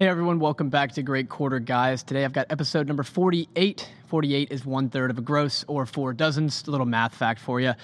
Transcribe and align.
Hey 0.00 0.08
everyone, 0.08 0.40
welcome 0.40 0.70
back 0.70 0.92
to 0.92 1.02
Great 1.02 1.28
Quarter 1.28 1.58
Guys. 1.58 2.02
Today 2.02 2.24
I've 2.24 2.32
got 2.32 2.46
episode 2.48 2.86
number 2.86 3.02
48. 3.02 3.86
48 4.06 4.50
is 4.50 4.64
one 4.64 4.88
third 4.88 5.10
of 5.10 5.18
a 5.18 5.20
gross 5.20 5.62
or 5.68 5.84
four 5.84 6.14
dozens. 6.14 6.66
A 6.66 6.70
little 6.70 6.86
math 6.86 7.14
fact 7.14 7.38
for 7.38 7.60
you. 7.60 7.74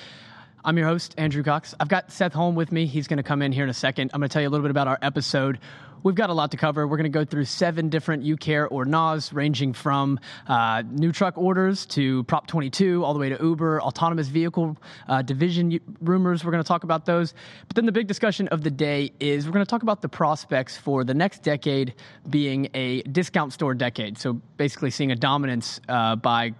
I'm 0.64 0.78
your 0.78 0.86
host, 0.86 1.14
Andrew 1.18 1.42
Cox. 1.42 1.74
I've 1.78 1.88
got 1.88 2.10
Seth 2.10 2.32
Holm 2.32 2.54
with 2.54 2.72
me. 2.72 2.86
He's 2.86 3.06
going 3.06 3.18
to 3.18 3.22
come 3.22 3.42
in 3.42 3.52
here 3.52 3.64
in 3.64 3.70
a 3.70 3.74
second. 3.74 4.12
I'm 4.14 4.20
going 4.20 4.30
to 4.30 4.32
tell 4.32 4.40
you 4.40 4.48
a 4.48 4.50
little 4.50 4.64
bit 4.64 4.70
about 4.70 4.88
our 4.88 4.98
episode. 5.02 5.58
We've 6.06 6.14
got 6.14 6.30
a 6.30 6.34
lot 6.34 6.52
to 6.52 6.56
cover. 6.56 6.86
We're 6.86 6.98
going 6.98 7.10
to 7.10 7.18
go 7.18 7.24
through 7.24 7.46
seven 7.46 7.88
different 7.88 8.22
you 8.22 8.36
care 8.36 8.68
or 8.68 8.84
nots, 8.84 9.32
ranging 9.32 9.72
from 9.72 10.20
uh, 10.46 10.84
new 10.88 11.10
truck 11.10 11.36
orders 11.36 11.84
to 11.86 12.22
Prop 12.22 12.46
22, 12.46 13.04
all 13.04 13.12
the 13.12 13.18
way 13.18 13.28
to 13.28 13.42
Uber, 13.42 13.82
autonomous 13.82 14.28
vehicle 14.28 14.76
uh, 15.08 15.22
division 15.22 15.80
rumors. 16.00 16.44
We're 16.44 16.52
going 16.52 16.62
to 16.62 16.68
talk 16.68 16.84
about 16.84 17.06
those. 17.06 17.34
But 17.66 17.74
then 17.74 17.86
the 17.86 17.92
big 17.92 18.06
discussion 18.06 18.46
of 18.48 18.62
the 18.62 18.70
day 18.70 19.10
is 19.18 19.46
we're 19.46 19.52
going 19.52 19.66
to 19.66 19.68
talk 19.68 19.82
about 19.82 20.00
the 20.00 20.08
prospects 20.08 20.76
for 20.76 21.02
the 21.02 21.12
next 21.12 21.42
decade 21.42 21.94
being 22.30 22.68
a 22.74 23.02
discount 23.02 23.52
store 23.52 23.74
decade. 23.74 24.16
So 24.16 24.34
basically, 24.58 24.92
seeing 24.92 25.10
a 25.10 25.16
dominance 25.16 25.80
uh, 25.88 26.14
by 26.14 26.54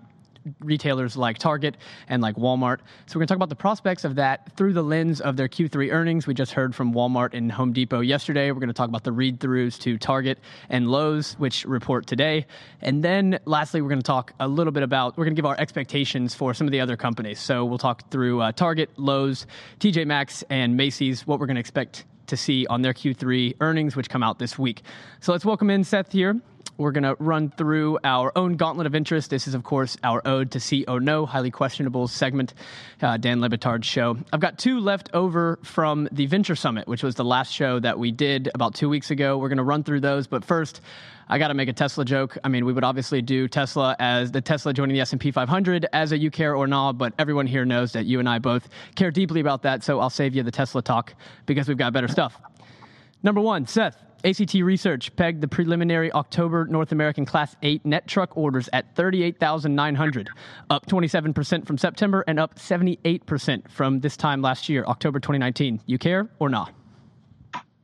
retailers 0.60 1.16
like 1.16 1.38
Target 1.38 1.77
and 2.09 2.23
like 2.23 2.36
Walmart. 2.36 2.78
So 3.06 3.16
we're 3.16 3.20
going 3.20 3.27
to 3.27 3.32
talk 3.32 3.36
about 3.36 3.48
the 3.48 3.56
prospects 3.56 4.05
of 4.05 4.16
that 4.16 4.55
through 4.56 4.72
the 4.72 4.82
lens 4.82 5.20
of 5.20 5.36
their 5.36 5.48
Q3 5.48 5.92
earnings. 5.92 6.27
We 6.27 6.34
just 6.34 6.52
heard 6.52 6.74
from 6.74 6.92
Walmart 6.92 7.34
and 7.34 7.50
Home 7.52 7.72
Depot 7.72 8.00
yesterday. 8.00 8.50
We're 8.50 8.60
going 8.60 8.69
to 8.69 8.74
talk 8.74 8.88
about 8.88 9.05
the 9.05 9.12
read 9.12 9.41
throughs 9.41 9.78
to 9.80 9.98
Target 9.98 10.38
and 10.69 10.88
Lowe's, 10.88 11.34
which 11.34 11.64
report 11.64 12.06
today. 12.06 12.46
And 12.80 13.02
then 13.02 13.38
lastly, 13.45 13.82
we're 13.82 13.88
going 13.88 14.00
to 14.00 14.06
talk 14.06 14.32
a 14.41 14.48
little 14.48 14.72
bit 14.72 14.82
about, 14.82 15.16
we're 15.16 15.25
going 15.25 15.34
to 15.34 15.38
give 15.38 15.47
our 15.47 15.58
expectations 15.58 16.34
for 16.34 16.55
some 16.55 16.66
of 16.66 16.70
the 16.70 16.81
other 16.81 16.97
companies. 16.97 17.41
So 17.41 17.64
we'll 17.64 17.78
talk 17.78 18.10
through 18.10 18.41
uh, 18.41 18.53
Target, 18.53 18.91
Lowe's, 18.97 19.47
TJ 19.81 20.06
Maxx, 20.06 20.44
and 20.50 20.77
Macy's, 20.77 21.27
what 21.27 21.41
we're 21.41 21.47
going 21.47 21.56
to 21.56 21.60
expect 21.60 22.05
to 22.27 22.36
see 22.36 22.66
on 22.66 22.83
their 22.83 22.92
Q3 22.92 23.56
earnings, 23.60 23.97
which 23.97 24.08
come 24.08 24.22
out 24.22 24.38
this 24.38 24.58
week. 24.58 24.83
So 25.20 25.33
let's 25.33 25.44
welcome 25.44 25.70
in 25.70 25.84
Seth 25.84 26.12
here. 26.12 26.41
We're 26.78 26.92
going 26.92 27.05
to 27.05 27.16
run 27.19 27.50
through 27.50 27.98
our 28.05 28.32
own 28.36 28.56
gauntlet 28.56 28.86
of 28.86 28.94
interest. 28.94 29.30
This 29.30 29.48
is, 29.48 29.55
of 29.55 29.64
course, 29.64 29.96
our 30.05 30.20
ode 30.27 30.50
to 30.50 30.60
see 30.60 30.84
no, 30.88 31.24
highly 31.24 31.50
questionable 31.50 32.06
segment, 32.06 32.52
uh, 33.00 33.16
Dan 33.16 33.41
Le 33.41 33.48
Batard's 33.48 33.86
show. 33.86 34.19
I've 34.32 34.41
got 34.41 34.58
two 34.58 34.80
left 34.80 35.08
over 35.14 35.58
from 35.62 36.08
the 36.12 36.27
Venture 36.27 36.54
Summit, 36.54 36.86
which 36.86 37.02
was 37.02 37.14
the 37.14 37.24
last 37.24 37.52
show 37.52 37.78
that 37.80 37.98
we 37.98 38.12
did 38.12 38.50
about 38.54 38.74
two 38.74 38.88
weeks 38.88 39.10
ago. 39.10 39.38
We're 39.38 39.48
going 39.48 39.56
to 39.58 39.64
run 39.64 39.84
through 39.84 40.00
those, 40.00 40.27
but 40.27 40.44
first, 40.44 40.82
I 41.28 41.38
got 41.38 41.48
to 41.48 41.54
make 41.54 41.69
a 41.69 41.72
Tesla 41.72 42.04
joke. 42.04 42.36
I 42.44 42.48
mean, 42.48 42.66
we 42.66 42.72
would 42.72 42.84
obviously 42.84 43.22
do 43.22 43.48
Tesla 43.48 43.97
as 43.98 44.30
the 44.32 44.41
Tesla 44.41 44.72
joining 44.72 44.94
the 44.94 45.00
S&P 45.00 45.30
500 45.30 45.86
as 45.92 46.12
a 46.12 46.19
you 46.19 46.30
care 46.30 46.54
or 46.54 46.66
not, 46.66 46.98
but 46.98 47.14
everyone 47.19 47.47
here 47.47 47.64
knows 47.64 47.92
that 47.92 48.04
you 48.04 48.20
and 48.20 48.28
I 48.28 48.38
both 48.38 48.69
care 48.94 49.10
deeply 49.10 49.41
about 49.41 49.62
that, 49.62 49.82
so 49.82 49.98
I'll 49.98 50.10
save 50.10 50.34
you 50.34 50.42
the 50.42 50.52
Tesla 50.52 50.82
talk 50.82 51.14
because 51.47 51.69
we've 51.69 51.78
got 51.78 51.92
better 51.92 52.08
stuff. 52.08 52.38
Number 53.22 53.41
one, 53.41 53.66
Seth. 53.66 54.06
ACT 54.25 54.55
Research 54.55 55.14
pegged 55.17 55.41
the 55.41 55.48
preliminary 55.48 56.11
October 56.12 56.67
North 56.67 56.92
American 56.92 57.25
Class 57.25 57.56
8 57.62 57.84
net 57.84 58.06
truck 58.06 58.36
orders 58.36 58.69
at 58.72 58.95
38,900, 58.97 60.31
up 60.70 60.86
27% 60.86 61.67
from 61.67 61.78
September 61.78 62.25
and 62.27 62.39
up 62.39 62.56
78% 62.56 63.70
from 63.70 64.00
this 64.00 64.17
time 64.17 64.42
last 64.42 64.69
year, 64.69 64.84
October 64.87 65.20
2019. 65.20 65.81
You 65.87 65.98
care 65.98 66.28
or 66.39 66.48
not? 66.48 66.72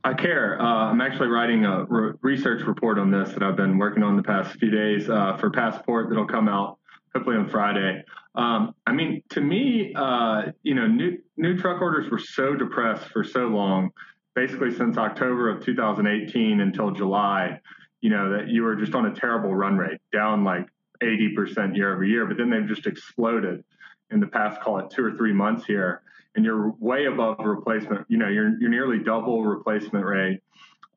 I 0.03 0.13
care. 0.13 0.61
Uh, 0.61 0.91
I'm 0.91 0.99
actually 0.99 1.29
writing 1.29 1.65
a 1.65 1.85
re- 1.85 2.13
research 2.21 2.63
report 2.63 2.99
on 2.99 3.09
this 3.09 3.29
that 3.29 3.41
I've 3.41 3.55
been 3.55 3.77
working 3.77 4.03
on 4.03 4.17
the 4.17 4.23
past 4.23 4.57
few 4.59 4.69
days 4.69 5.09
uh, 5.09 5.37
for 5.37 5.49
Passport 5.49 6.09
that'll 6.09 6.27
come 6.27 6.49
out 6.49 6.77
hopefully 7.15 7.37
on 7.37 7.47
Friday. 7.47 8.03
Um, 8.35 8.73
I 8.87 8.93
mean, 8.93 9.21
to 9.29 9.41
me, 9.41 9.93
uh, 9.95 10.43
you 10.63 10.73
know, 10.73 10.87
new 10.87 11.19
new 11.37 11.55
truck 11.57 11.81
orders 11.81 12.09
were 12.11 12.19
so 12.19 12.55
depressed 12.55 13.07
for 13.09 13.23
so 13.23 13.41
long 13.47 13.91
basically 14.35 14.73
since 14.73 14.97
October 14.97 15.49
of 15.49 15.63
2018 15.63 16.61
until 16.61 16.91
July, 16.91 17.59
you 18.01 18.09
know, 18.09 18.37
that 18.37 18.49
you 18.49 18.63
were 18.63 18.75
just 18.75 18.95
on 18.95 19.05
a 19.05 19.13
terrible 19.13 19.53
run 19.55 19.77
rate, 19.77 19.99
down 20.11 20.43
like 20.43 20.67
80% 21.01 21.75
year 21.75 21.93
over 21.93 22.03
year. 22.03 22.25
But 22.25 22.37
then 22.37 22.49
they've 22.49 22.67
just 22.67 22.87
exploded 22.87 23.63
in 24.11 24.19
the 24.19 24.27
past, 24.27 24.61
call 24.61 24.79
it 24.79 24.89
two 24.89 25.03
or 25.03 25.11
three 25.11 25.33
months 25.33 25.65
here. 25.65 26.01
And 26.35 26.43
you're 26.43 26.71
way 26.79 27.05
above 27.05 27.37
replacement. 27.39 28.05
You 28.09 28.17
know, 28.17 28.27
you're, 28.27 28.59
you're 28.59 28.69
nearly 28.69 28.99
double 28.99 29.43
replacement 29.43 30.05
rate. 30.05 30.41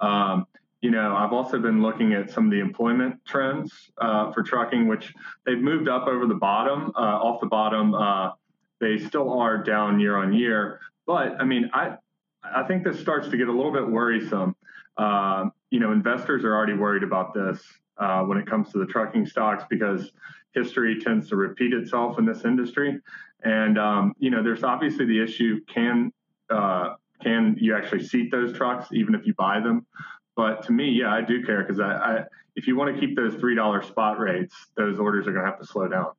Um, 0.01 0.47
you 0.81 0.91
know, 0.91 1.15
I've 1.15 1.33
also 1.33 1.59
been 1.59 1.83
looking 1.83 2.13
at 2.13 2.31
some 2.31 2.47
of 2.47 2.51
the 2.51 2.61
employment 2.61 3.21
trends 3.27 3.73
uh, 3.99 4.33
for 4.33 4.43
trucking, 4.43 4.89
which 4.89 5.13
they've 5.45 5.59
moved 5.59 5.89
up 5.89 6.07
over 6.07 6.27
the 6.27 6.35
bottom, 6.35 6.93
uh, 6.97 7.01
off 7.01 7.41
the 7.41 7.47
bottom. 7.47 7.95
Uh, 7.95 8.31
they 8.81 8.99
still 8.99 9.39
are 9.39 9.59
down 9.59 10.01
year 10.01 10.17
on 10.17 10.33
year. 10.33 10.81
But 11.07 11.41
I 11.41 11.45
mean, 11.45 11.71
I, 11.73 11.97
I 12.55 12.63
think 12.65 12.85
this 12.85 13.01
starts 13.01 13.29
to 13.29 13.37
get 13.37 13.49
a 13.49 13.53
little 13.53 13.73
bit 13.73 13.87
worrisome. 13.89 14.57
Uh, 14.97 15.47
you 15.71 15.81
know, 15.81 15.93
investors 15.93 16.45
are 16.45 16.55
already 16.55 16.75
worried 16.75 17.03
about 17.03 17.35
this 17.35 17.63
uh, 17.99 18.23
when 18.23 18.39
it 18.39 18.47
comes 18.47 18.71
to 18.73 18.79
the 18.79 18.87
trucking 18.87 19.27
stocks 19.27 19.65
because 19.69 20.13
history 20.55 21.01
tends 21.01 21.29
to 21.29 21.37
repeat 21.37 21.73
itself 21.73 22.19
in 22.19 22.25
this 22.25 22.45
industry. 22.45 22.99
And 23.43 23.79
um, 23.79 24.15
you 24.19 24.31
know, 24.31 24.43
there's 24.43 24.65
obviously 24.65 25.05
the 25.05 25.23
issue: 25.23 25.61
can 25.67 26.13
uh, 26.51 26.95
can 27.23 27.57
you 27.59 27.77
actually 27.77 28.05
seat 28.05 28.31
those 28.31 28.57
trucks 28.57 28.89
even 28.93 29.15
if 29.15 29.27
you 29.27 29.35
buy 29.35 29.61
them? 29.61 29.87
But 30.35 30.65
to 30.67 30.73
me, 30.73 30.91
yeah, 30.91 31.13
I 31.13 31.23
do 31.23 31.43
care 31.45 31.63
because 31.63 31.81
I, 31.81 31.93
I, 31.93 32.25
if 32.57 32.67
you 32.67 32.77
want 32.77 32.95
to 32.95 33.01
keep 33.01 33.17
those 33.17 33.35
three 33.35 33.55
dollar 33.55 33.83
spot 33.83 34.19
rates, 34.19 34.55
those 34.77 34.99
orders 34.99 35.27
are 35.27 35.33
going 35.33 35.45
to 35.45 35.51
have 35.51 35.61
to 35.61 35.67
slow 35.67 35.89
down. 35.89 36.13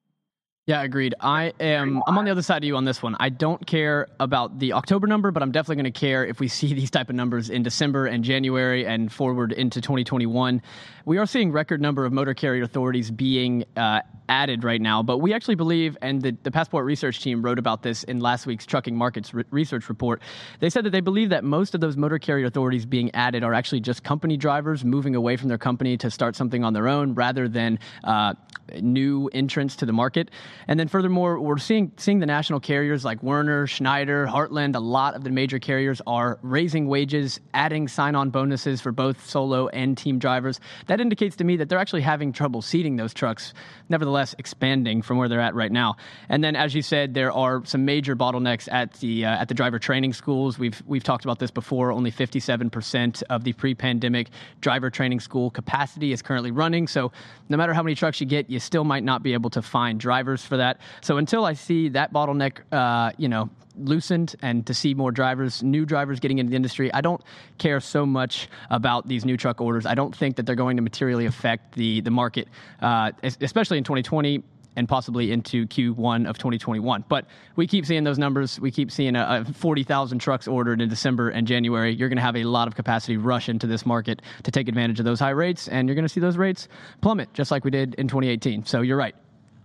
Yeah, 0.67 0.81
agreed. 0.83 1.16
I 1.22 1.53
am. 1.61 2.03
I'm 2.07 2.17
on 2.17 2.25
the 2.25 2.31
other 2.31 2.41
side 2.41 2.57
of 2.57 2.66
you 2.66 2.75
on 2.75 2.83
this 2.83 3.01
one. 3.01 3.16
I 3.22 3.29
don't 3.29 3.66
care 3.66 4.09
about 4.19 4.59
the 4.59 4.73
October 4.73 5.07
number, 5.07 5.31
but 5.31 5.41
I'm 5.41 5.53
definitely 5.53 5.78
going 5.78 5.94
to 5.94 5.97
care 5.97 6.25
if 6.25 6.41
we 6.41 6.47
see 6.59 6.73
these 6.73 6.91
type 6.91 7.09
of 7.09 7.16
numbers 7.16 7.50
in 7.50 7.63
December 7.63 8.05
and 8.05 8.22
January 8.22 8.85
and 8.85 9.09
forward 9.09 9.53
into 9.53 9.79
2021. 9.79 10.61
We 11.05 11.19
are 11.19 11.25
seeing 11.25 11.53
record 11.53 11.79
number 11.79 12.03
of 12.03 12.11
motor 12.11 12.33
carrier 12.33 12.63
authorities 12.63 13.11
being 13.11 13.63
uh, 13.78 14.01
added 14.28 14.66
right 14.66 14.81
now, 14.81 15.01
but 15.01 15.19
we 15.19 15.33
actually 15.33 15.55
believe, 15.55 15.97
and 16.01 16.22
the, 16.22 16.35
the 16.44 16.51
Passport 16.51 16.84
research 16.84 17.22
team 17.22 17.41
wrote 17.41 17.59
about 17.59 17.81
this 17.81 18.03
in 18.03 18.19
last 18.19 18.45
week's 18.45 18.66
trucking 18.66 18.94
markets 18.94 19.34
re- 19.34 19.45
research 19.51 19.88
report. 19.88 20.22
They 20.59 20.69
said 20.69 20.84
that 20.84 20.89
they 20.89 20.99
believe 20.99 21.29
that 21.29 21.45
most 21.45 21.75
of 21.75 21.79
those 21.81 21.95
motor 21.95 22.19
carrier 22.19 22.45
authorities 22.45 22.85
being 22.85 23.09
added 23.16 23.41
are 23.41 23.53
actually 23.53 23.79
just 23.79 24.03
company 24.03 24.35
drivers 24.35 24.84
moving 24.84 25.16
away 25.16 25.38
from 25.38 25.47
their 25.47 25.57
company 25.57 25.95
to 25.95 26.11
start 26.11 26.35
something 26.35 26.66
on 26.66 26.73
their 26.73 26.89
own, 26.89 27.13
rather 27.13 27.47
than 27.47 27.79
uh, 28.03 28.34
new 28.81 29.29
entrants 29.34 29.78
to 29.78 29.85
the 29.85 29.94
market. 29.94 30.29
And 30.68 30.79
then 30.79 30.88
furthermore, 30.88 31.40
we're 31.40 31.57
seeing 31.57 31.91
seeing 31.97 32.19
the 32.19 32.25
national 32.25 32.59
carriers 32.59 33.06
like 33.06 33.22
Werner, 33.23 33.68
Schneider, 33.68 34.28
Heartland. 34.28 34.75
A 34.75 34.79
lot 34.79 35.16
of 35.16 35.23
the 35.23 35.29
major 35.29 35.59
carriers 35.59 36.01
are 36.07 36.40
raising 36.41 36.88
wages, 36.88 37.40
adding 37.53 37.88
sign-on 37.88 38.29
bonuses 38.29 38.81
for 38.81 38.91
both 38.91 39.28
solo 39.28 39.67
and 39.69 39.97
team 39.97 40.19
drivers. 40.19 40.59
That 40.88 41.01
indicates 41.01 41.35
to 41.38 41.44
me 41.44 41.57
that 41.57 41.69
they're 41.69 41.79
actually 41.79 42.01
having 42.01 42.34
trouble 42.34 42.62
seating 42.62 42.96
those 42.96 43.13
trucks. 43.13 43.53
Nevertheless, 43.90 44.35
expanding 44.38 45.01
from 45.01 45.17
where 45.17 45.29
they're 45.29 45.41
at 45.41 45.56
right 45.56 45.72
now. 45.72 45.96
And 46.29 46.44
then, 46.44 46.56
as 46.56 46.75
you 46.75 46.81
said, 46.81 47.13
there 47.13 47.31
are 47.31 47.63
some 47.66 47.85
major 47.85 48.16
bottlenecks 48.16 48.67
at 48.72 48.94
the 48.94 49.25
uh, 49.25 49.29
at 49.29 49.47
the 49.47 49.53
driver 49.53 49.79
training 49.79 50.13
schools. 50.13 50.59
We've 50.59 50.81
we've 50.85 51.03
talked 51.03 51.25
about 51.25 51.40
this 51.40 51.51
before. 51.51 51.91
Only 51.91 52.12
57% 52.12 53.23
of 53.29 53.44
the 53.44 53.53
pre-pandemic 53.53 54.29
driver 54.62 54.90
training 54.90 55.19
school 55.19 55.50
capacity 55.50 56.12
is 56.12 56.22
currently 56.22 56.51
running. 56.51 56.88
So, 56.88 57.12
no 57.50 57.57
matter 57.57 57.73
how 57.73 57.84
many 57.84 57.96
trucks 57.96 58.19
you 58.19 58.28
get, 58.28 58.50
you 58.50 58.59
still 58.59 58.84
might 58.84 59.03
not 59.03 59.23
be 59.23 59.34
able 59.34 59.50
to 59.51 59.62
find 59.62 60.00
drivers 60.00 60.46
for 60.47 60.58
that. 60.58 60.80
So 61.02 61.18
until 61.18 61.46
I 61.46 61.53
see 61.53 61.90
that 61.90 62.13
bottleneck, 62.13 62.59
uh, 62.72 63.12
you 63.18 63.30
know, 63.30 63.50
loosened 63.78 64.35
and 64.41 64.66
to 64.66 64.74
see 64.74 64.94
more 64.94 65.12
drivers, 65.12 65.62
new 65.62 65.85
drivers 65.85 66.19
getting 66.19 66.40
into 66.40 66.50
the 66.50 66.56
industry, 66.56 66.91
I 66.94 67.02
don't 67.02 67.22
care 67.58 67.80
so 67.80 68.06
much 68.06 68.50
about 68.69 69.08
these 69.08 69.25
new 69.25 69.38
truck 69.38 69.62
orders. 69.62 69.85
I 69.85 69.96
don't 69.96 70.16
think 70.16 70.38
that 70.38 70.46
they're 70.46 70.56
going 70.56 70.78
to 70.78 70.84
materially 70.84 71.25
affect 71.25 71.75
the 71.75 72.02
the 72.02 72.12
market, 72.12 72.47
uh, 72.82 73.11
especially 73.23 73.78
in 73.78 73.84
2020 73.84 74.44
and 74.78 74.88
possibly 74.88 75.32
into 75.32 75.66
Q1 75.66 76.29
of 76.29 76.38
2021. 76.38 77.03
But 77.09 77.26
we 77.55 77.66
keep 77.66 77.85
seeing 77.85 78.03
those 78.03 78.20
numbers. 78.20 78.59
We 78.59 78.70
keep 78.70 78.91
seeing 78.91 79.16
a, 79.16 79.43
a 79.47 79.53
40,000 79.53 80.20
trucks 80.20 80.47
ordered 80.47 80.82
in 80.82 80.88
December 80.88 81.29
and 81.29 81.47
January. 81.47 81.93
You're 81.96 82.09
going 82.09 82.17
to 82.17 82.23
have 82.23 82.35
a 82.35 82.43
lot 82.43 82.67
of 82.67 82.76
capacity 82.76 83.17
rush 83.17 83.50
into 83.50 83.66
this 83.66 83.88
market 83.88 84.22
to 84.43 84.52
take 84.52 84.70
advantage 84.70 85.00
of 85.00 85.05
those 85.05 85.20
high 85.20 85.32
rates, 85.32 85.67
and 85.67 85.88
you're 85.88 85.96
going 85.96 86.05
to 86.05 86.09
see 86.09 86.20
those 86.20 86.38
rates 86.38 86.67
plummet 87.02 87.34
just 87.34 87.50
like 87.50 87.66
we 87.66 87.72
did 87.72 87.96
in 87.96 88.08
2018. 88.08 88.66
So 88.66 88.82
you're 88.82 88.97
right. 88.97 89.16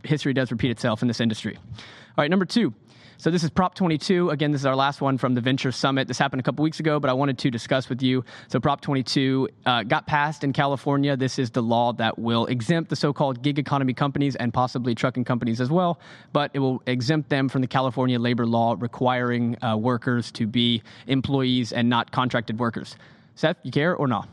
History 0.04 0.32
does 0.32 0.50
repeat 0.50 0.70
itself 0.70 1.02
in 1.02 1.08
this 1.08 1.20
industry. 1.20 1.56
All 1.56 2.22
right, 2.22 2.30
number 2.30 2.44
two, 2.44 2.74
so 3.22 3.30
this 3.30 3.44
is 3.44 3.50
Prop 3.50 3.76
22. 3.76 4.30
Again, 4.30 4.50
this 4.50 4.62
is 4.62 4.66
our 4.66 4.74
last 4.74 5.00
one 5.00 5.16
from 5.16 5.36
the 5.36 5.40
Venture 5.40 5.70
Summit. 5.70 6.08
This 6.08 6.18
happened 6.18 6.40
a 6.40 6.42
couple 6.42 6.64
weeks 6.64 6.80
ago, 6.80 6.98
but 6.98 7.08
I 7.08 7.12
wanted 7.12 7.38
to 7.38 7.52
discuss 7.52 7.88
with 7.88 8.02
you. 8.02 8.24
So 8.48 8.58
Prop 8.58 8.80
22 8.80 9.48
uh, 9.64 9.84
got 9.84 10.08
passed 10.08 10.42
in 10.42 10.52
California. 10.52 11.16
This 11.16 11.38
is 11.38 11.52
the 11.52 11.62
law 11.62 11.92
that 11.92 12.18
will 12.18 12.46
exempt 12.46 12.90
the 12.90 12.96
so-called 12.96 13.40
gig 13.40 13.60
economy 13.60 13.94
companies 13.94 14.34
and 14.34 14.52
possibly 14.52 14.96
trucking 14.96 15.24
companies 15.24 15.60
as 15.60 15.70
well, 15.70 16.00
but 16.32 16.50
it 16.52 16.58
will 16.58 16.82
exempt 16.86 17.28
them 17.28 17.48
from 17.48 17.60
the 17.60 17.68
California 17.68 18.18
labor 18.18 18.44
law 18.44 18.74
requiring 18.76 19.56
uh, 19.62 19.76
workers 19.76 20.32
to 20.32 20.48
be 20.48 20.82
employees 21.06 21.72
and 21.72 21.88
not 21.88 22.10
contracted 22.10 22.58
workers. 22.58 22.96
Seth, 23.36 23.56
you 23.62 23.70
care 23.70 23.94
or 23.94 24.08
not? 24.08 24.28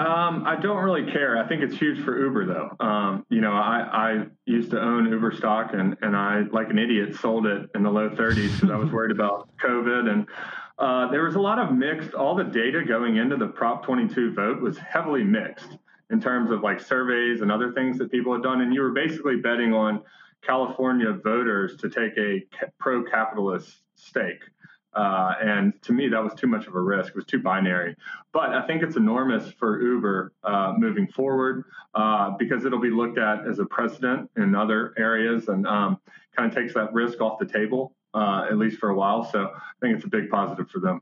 Um, 0.00 0.44
I 0.46 0.54
don't 0.54 0.76
really 0.76 1.10
care. 1.10 1.36
I 1.36 1.48
think 1.48 1.62
it's 1.62 1.76
huge 1.76 2.04
for 2.04 2.16
Uber, 2.16 2.46
though. 2.46 2.86
Um, 2.86 3.26
you 3.30 3.40
know, 3.40 3.52
I, 3.52 3.80
I 3.92 4.26
used 4.46 4.70
to 4.70 4.80
own 4.80 5.10
Uber 5.10 5.32
stock, 5.32 5.70
and 5.72 5.96
and 6.02 6.16
I, 6.16 6.42
like 6.52 6.70
an 6.70 6.78
idiot, 6.78 7.16
sold 7.16 7.46
it 7.46 7.68
in 7.74 7.82
the 7.82 7.90
low 7.90 8.08
30s 8.08 8.54
because 8.54 8.70
I 8.70 8.76
was 8.76 8.92
worried 8.92 9.10
about 9.10 9.48
COVID. 9.64 10.08
And 10.08 10.26
uh, 10.78 11.10
there 11.10 11.24
was 11.24 11.34
a 11.34 11.40
lot 11.40 11.58
of 11.58 11.72
mixed. 11.72 12.14
All 12.14 12.36
the 12.36 12.44
data 12.44 12.84
going 12.84 13.16
into 13.16 13.36
the 13.36 13.48
Prop 13.48 13.84
22 13.84 14.34
vote 14.34 14.60
was 14.62 14.78
heavily 14.78 15.24
mixed 15.24 15.76
in 16.10 16.20
terms 16.20 16.52
of 16.52 16.62
like 16.62 16.80
surveys 16.80 17.40
and 17.40 17.50
other 17.50 17.72
things 17.72 17.98
that 17.98 18.10
people 18.12 18.32
had 18.32 18.42
done. 18.42 18.60
And 18.60 18.72
you 18.72 18.82
were 18.82 18.92
basically 18.92 19.36
betting 19.36 19.74
on 19.74 20.02
California 20.42 21.12
voters 21.12 21.76
to 21.78 21.90
take 21.90 22.16
a 22.16 22.44
pro-capitalist 22.78 23.82
stake. 23.96 24.42
Uh, 24.94 25.34
and 25.40 25.72
to 25.82 25.92
me, 25.92 26.08
that 26.08 26.22
was 26.22 26.34
too 26.34 26.46
much 26.46 26.66
of 26.66 26.74
a 26.74 26.80
risk. 26.80 27.10
It 27.10 27.16
was 27.16 27.24
too 27.26 27.40
binary. 27.40 27.94
But 28.32 28.50
I 28.50 28.66
think 28.66 28.82
it's 28.82 28.96
enormous 28.96 29.50
for 29.52 29.80
Uber 29.80 30.32
uh, 30.44 30.74
moving 30.76 31.06
forward 31.06 31.64
uh, 31.94 32.30
because 32.38 32.64
it'll 32.64 32.80
be 32.80 32.90
looked 32.90 33.18
at 33.18 33.46
as 33.46 33.58
a 33.58 33.66
precedent 33.66 34.30
in 34.36 34.54
other 34.54 34.94
areas 34.98 35.48
and 35.48 35.66
um, 35.66 35.98
kind 36.36 36.50
of 36.50 36.56
takes 36.56 36.74
that 36.74 36.92
risk 36.92 37.20
off 37.20 37.38
the 37.38 37.46
table, 37.46 37.94
uh, 38.14 38.46
at 38.50 38.58
least 38.58 38.78
for 38.78 38.90
a 38.90 38.94
while. 38.94 39.24
So 39.30 39.50
I 39.54 39.60
think 39.80 39.96
it's 39.96 40.04
a 40.04 40.08
big 40.08 40.30
positive 40.30 40.70
for 40.70 40.80
them. 40.80 41.00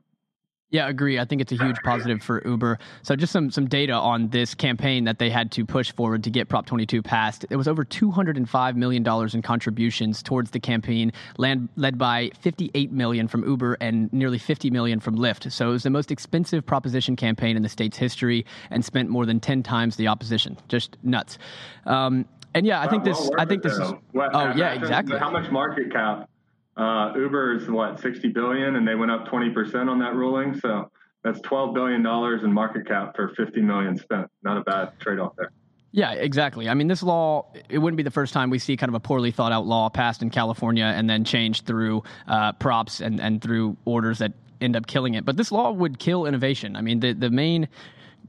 Yeah, 0.69 0.89
agree. 0.89 1.17
I 1.17 1.23
think 1.23 1.41
it's 1.41 1.53
a 1.53 1.55
huge 1.55 1.77
positive 1.83 2.21
for 2.21 2.41
Uber. 2.45 2.77
So 3.01 3.15
just 3.15 3.31
some 3.31 3.49
some 3.51 3.67
data 3.67 3.93
on 3.93 4.27
this 4.29 4.53
campaign 4.53 5.05
that 5.05 5.17
they 5.17 5.29
had 5.29 5.49
to 5.53 5.65
push 5.65 5.93
forward 5.93 6.25
to 6.25 6.29
get 6.29 6.49
Prop 6.49 6.65
22 6.65 7.01
passed. 7.01 7.45
It 7.49 7.55
was 7.55 7.69
over 7.69 7.85
205 7.85 8.75
million 8.75 9.01
dollars 9.01 9.33
in 9.33 9.41
contributions 9.41 10.21
towards 10.21 10.51
the 10.51 10.59
campaign, 10.59 11.13
led 11.37 11.69
led 11.77 11.97
by 11.97 12.31
58 12.41 12.91
million 12.91 13.29
from 13.29 13.47
Uber 13.47 13.77
and 13.79 14.11
nearly 14.11 14.37
50 14.37 14.69
million 14.69 14.99
from 14.99 15.15
Lyft. 15.15 15.49
So 15.53 15.69
it 15.69 15.71
was 15.71 15.83
the 15.83 15.89
most 15.89 16.11
expensive 16.11 16.65
proposition 16.65 17.15
campaign 17.15 17.55
in 17.55 17.63
the 17.63 17.69
state's 17.69 17.97
history 17.97 18.45
and 18.69 18.83
spent 18.83 19.09
more 19.09 19.25
than 19.25 19.39
10 19.39 19.63
times 19.63 19.95
the 19.95 20.09
opposition. 20.09 20.57
Just 20.67 20.97
nuts. 21.01 21.37
Um, 21.85 22.25
and 22.53 22.65
yeah, 22.65 22.81
I 22.81 22.89
think 22.89 23.05
well, 23.05 23.13
this. 23.13 23.31
I 23.37 23.45
think 23.45 23.63
this 23.63 23.77
though. 23.77 23.83
is. 23.83 23.93
What, 24.11 24.31
oh 24.33 24.51
yeah, 24.53 24.73
exactly. 24.73 25.17
How 25.17 25.31
much 25.31 25.49
market 25.49 25.93
cap? 25.93 26.29
Uh, 26.77 27.11
Uber 27.15 27.55
is 27.55 27.67
what 27.67 27.99
60 27.99 28.29
billion, 28.29 28.75
and 28.75 28.87
they 28.87 28.95
went 28.95 29.11
up 29.11 29.27
20 29.27 29.49
percent 29.49 29.89
on 29.89 29.99
that 29.99 30.15
ruling. 30.15 30.59
So 30.59 30.91
that's 31.23 31.41
12 31.41 31.73
billion 31.73 32.03
dollars 32.03 32.43
in 32.43 32.53
market 32.53 32.87
cap 32.87 33.15
for 33.15 33.29
50 33.29 33.61
million 33.61 33.97
spent. 33.97 34.27
Not 34.43 34.57
a 34.57 34.61
bad 34.61 34.99
trade-off 34.99 35.33
there. 35.37 35.51
Yeah, 35.91 36.11
exactly. 36.11 36.69
I 36.69 36.73
mean, 36.73 36.87
this 36.87 37.01
law, 37.01 37.47
it 37.69 37.79
wouldn't 37.79 37.97
be 37.97 38.03
the 38.03 38.11
first 38.11 38.33
time 38.33 38.49
we 38.49 38.59
see 38.59 38.77
kind 38.77 38.89
of 38.89 38.93
a 38.93 38.99
poorly 38.99 39.31
thought 39.31 39.51
out 39.51 39.65
law 39.65 39.89
passed 39.89 40.21
in 40.21 40.29
California 40.29 40.83
and 40.83 41.09
then 41.09 41.23
changed 41.23 41.65
through 41.65 42.03
uh, 42.27 42.51
props 42.53 43.01
and, 43.01 43.19
and 43.19 43.41
through 43.41 43.77
orders 43.85 44.19
that 44.19 44.33
end 44.61 44.75
up 44.75 44.85
killing 44.85 45.15
it. 45.15 45.25
But 45.25 45.37
this 45.37 45.51
law 45.51 45.71
would 45.71 45.97
kill 45.97 46.25
innovation. 46.25 46.75
I 46.75 46.81
mean, 46.81 46.99
the, 46.99 47.13
the 47.13 47.31
main 47.31 47.67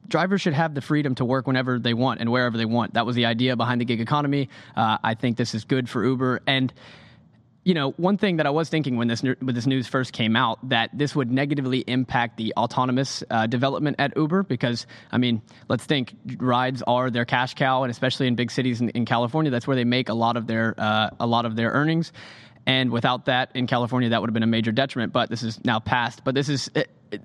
drivers 0.06 0.40
should 0.40 0.54
have 0.54 0.74
the 0.74 0.80
freedom 0.80 1.14
to 1.16 1.24
work 1.24 1.46
whenever 1.46 1.78
they 1.78 1.94
want 1.94 2.20
and 2.20 2.30
wherever 2.30 2.56
they 2.56 2.64
want. 2.64 2.94
That 2.94 3.04
was 3.04 3.16
the 3.16 3.26
idea 3.26 3.56
behind 3.56 3.80
the 3.80 3.84
gig 3.84 4.00
economy. 4.00 4.48
Uh, 4.74 4.98
I 5.02 5.14
think 5.14 5.36
this 5.36 5.54
is 5.54 5.64
good 5.64 5.90
for 5.90 6.04
Uber. 6.04 6.40
And 6.46 6.72
you 7.64 7.74
know, 7.74 7.90
one 7.92 8.16
thing 8.16 8.36
that 8.36 8.46
I 8.46 8.50
was 8.50 8.68
thinking 8.68 8.96
when 8.96 9.08
this 9.08 9.22
when 9.22 9.54
this 9.54 9.66
news 9.66 9.86
first 9.86 10.12
came 10.12 10.36
out 10.36 10.66
that 10.68 10.90
this 10.92 11.14
would 11.14 11.30
negatively 11.30 11.80
impact 11.86 12.36
the 12.36 12.54
autonomous 12.56 13.22
uh, 13.30 13.46
development 13.46 13.96
at 13.98 14.16
Uber 14.16 14.42
because 14.44 14.86
I 15.12 15.18
mean, 15.18 15.42
let's 15.68 15.84
think 15.84 16.14
rides 16.38 16.82
are 16.86 17.10
their 17.10 17.24
cash 17.24 17.54
cow, 17.54 17.82
and 17.82 17.90
especially 17.90 18.26
in 18.26 18.36
big 18.36 18.50
cities 18.50 18.80
in, 18.80 18.88
in 18.90 19.04
California, 19.04 19.50
that's 19.50 19.66
where 19.66 19.76
they 19.76 19.84
make 19.84 20.08
a 20.08 20.14
lot 20.14 20.36
of 20.36 20.46
their 20.46 20.74
uh, 20.78 21.10
a 21.20 21.26
lot 21.26 21.44
of 21.44 21.56
their 21.56 21.70
earnings. 21.70 22.12
And 22.68 22.92
without 22.92 23.24
that 23.24 23.50
in 23.54 23.66
California, 23.66 24.10
that 24.10 24.20
would 24.20 24.28
have 24.28 24.34
been 24.34 24.42
a 24.42 24.46
major 24.46 24.70
detriment. 24.70 25.12
But 25.12 25.30
this 25.30 25.42
is 25.42 25.58
now 25.64 25.80
passed. 25.80 26.22
But 26.22 26.34
this 26.34 26.48
is 26.50 26.70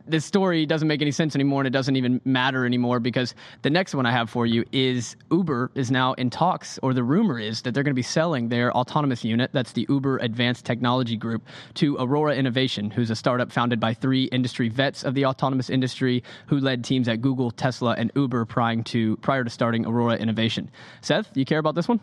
this 0.08 0.24
story 0.24 0.66
doesn't 0.66 0.88
make 0.88 1.02
any 1.02 1.12
sense 1.12 1.36
anymore, 1.36 1.62
and 1.62 1.68
it 1.68 1.72
doesn't 1.72 1.96
even 1.96 2.22
matter 2.26 2.66
anymore 2.66 3.02
because 3.02 3.36
the 3.62 3.70
next 3.70 3.94
one 3.94 4.06
I 4.06 4.12
have 4.12 4.30
for 4.30 4.46
you 4.46 4.64
is 4.72 5.18
Uber 5.32 5.72
is 5.76 5.92
now 5.92 6.14
in 6.14 6.30
talks, 6.30 6.80
or 6.82 6.94
the 6.94 7.04
rumor 7.04 7.40
is 7.40 7.62
that 7.64 7.74
they're 7.74 7.84
going 7.84 7.92
to 7.92 7.96
be 7.96 8.02
selling 8.02 8.50
their 8.50 8.72
autonomous 8.72 9.26
unit, 9.26 9.52
that's 9.54 9.74
the 9.74 9.86
Uber 9.90 10.20
Advanced 10.20 10.66
Technology 10.66 11.18
Group, 11.18 11.46
to 11.76 11.98
Aurora 12.00 12.36
Innovation, 12.36 12.92
who's 12.92 13.10
a 13.10 13.16
startup 13.16 13.52
founded 13.52 13.80
by 13.80 13.94
three 13.94 14.26
industry 14.26 14.70
vets 14.70 15.04
of 15.04 15.16
the 15.16 15.26
autonomous 15.26 15.70
industry 15.70 16.24
who 16.48 16.60
led 16.60 16.84
teams 16.84 17.08
at 17.08 17.22
Google, 17.22 17.52
Tesla, 17.52 17.96
and 17.98 18.12
Uber 18.16 18.46
prior 18.46 18.82
to 18.82 19.18
prior 19.18 19.44
to 19.44 19.50
starting 19.50 19.86
Aurora 19.86 20.16
Innovation. 20.16 20.72
Seth, 21.02 21.30
you 21.36 21.46
care 21.46 21.60
about 21.60 21.76
this 21.76 21.88
one? 21.88 22.00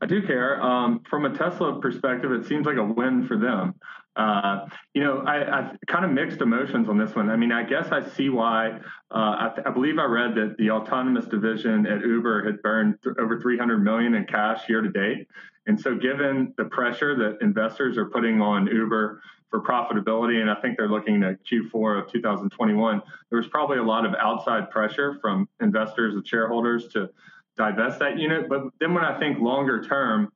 I 0.00 0.06
do 0.06 0.22
care. 0.22 0.62
Um, 0.62 1.02
from 1.08 1.24
a 1.24 1.36
Tesla 1.36 1.80
perspective, 1.80 2.32
it 2.32 2.46
seems 2.46 2.66
like 2.66 2.76
a 2.76 2.84
win 2.84 3.26
for 3.26 3.36
them. 3.36 3.74
Uh, 4.16 4.66
you 4.92 5.02
know, 5.02 5.20
I, 5.20 5.60
I, 5.60 5.72
kind 5.86 6.04
of 6.04 6.10
mixed 6.10 6.40
emotions 6.40 6.88
on 6.88 6.98
this 6.98 7.14
one. 7.14 7.30
I 7.30 7.36
mean, 7.36 7.52
I 7.52 7.62
guess 7.62 7.92
I 7.92 8.06
see 8.06 8.28
why. 8.28 8.80
Uh, 9.10 9.14
I, 9.14 9.50
I, 9.66 9.70
believe 9.70 9.98
I 9.98 10.04
read 10.04 10.34
that 10.34 10.56
the 10.58 10.70
autonomous 10.70 11.26
division 11.26 11.86
at 11.86 12.04
Uber 12.04 12.44
had 12.44 12.60
burned 12.60 12.96
th- 13.04 13.16
over 13.18 13.40
300 13.40 13.82
million 13.82 14.14
in 14.14 14.24
cash 14.24 14.68
year 14.68 14.82
to 14.82 14.90
date. 14.90 15.28
And 15.66 15.80
so, 15.80 15.94
given 15.94 16.52
the 16.56 16.64
pressure 16.64 17.16
that 17.16 17.38
investors 17.40 17.96
are 17.96 18.06
putting 18.06 18.40
on 18.40 18.66
Uber 18.66 19.22
for 19.48 19.62
profitability, 19.62 20.40
and 20.40 20.50
I 20.50 20.56
think 20.56 20.76
they're 20.76 20.88
looking 20.88 21.22
at 21.22 21.38
Q4 21.44 22.02
of 22.02 22.12
2021, 22.12 23.02
there 23.30 23.38
was 23.38 23.48
probably 23.48 23.78
a 23.78 23.82
lot 23.82 24.04
of 24.04 24.14
outside 24.18 24.70
pressure 24.70 25.18
from 25.20 25.48
investors 25.60 26.14
and 26.14 26.26
shareholders 26.26 26.88
to 26.88 27.10
divest 27.60 27.98
that 27.98 28.18
unit. 28.18 28.48
But 28.48 28.62
then 28.80 28.94
when 28.94 29.04
I 29.04 29.18
think 29.18 29.38
longer 29.38 29.82
term, 29.82 30.32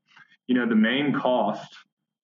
you 0.47 0.55
know, 0.55 0.69
the 0.69 0.77
main 0.77 1.13
cost 1.13 1.75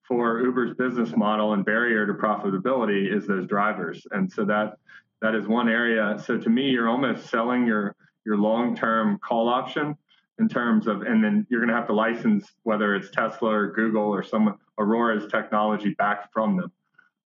for 0.07 0.41
Uber's 0.43 0.77
business 0.77 1.17
model 1.17 1.55
and 1.55 1.65
barrier 1.65 2.07
to 2.07 2.13
profitability 2.15 3.15
is 3.15 3.27
those 3.27 3.47
drivers. 3.47 4.07
And 4.11 4.31
so 4.31 4.45
that 4.45 4.77
that 5.23 5.35
is 5.35 5.47
one 5.47 5.69
area. 5.69 6.19
So 6.25 6.39
to 6.39 6.51
me, 6.51 6.71
you're 6.71 6.89
almost 6.89 7.31
selling 7.31 7.67
your 7.67 7.97
your 8.27 8.37
long-term 8.37 9.19
call 9.27 9.49
option 9.49 9.97
in 10.39 10.49
terms 10.49 10.87
of, 10.87 11.03
and 11.03 11.23
then 11.25 11.47
you're 11.49 11.61
going 11.61 11.71
to 11.71 11.75
have 11.75 11.87
to 11.87 11.95
license 11.95 12.47
whether 12.63 12.95
it's 12.95 13.11
Tesla 13.11 13.51
or 13.51 13.73
Google 13.73 14.05
or 14.05 14.23
some 14.23 14.59
Aurora's 14.79 15.31
technology 15.31 15.91
back 15.95 16.33
from 16.33 16.57
them 16.57 16.73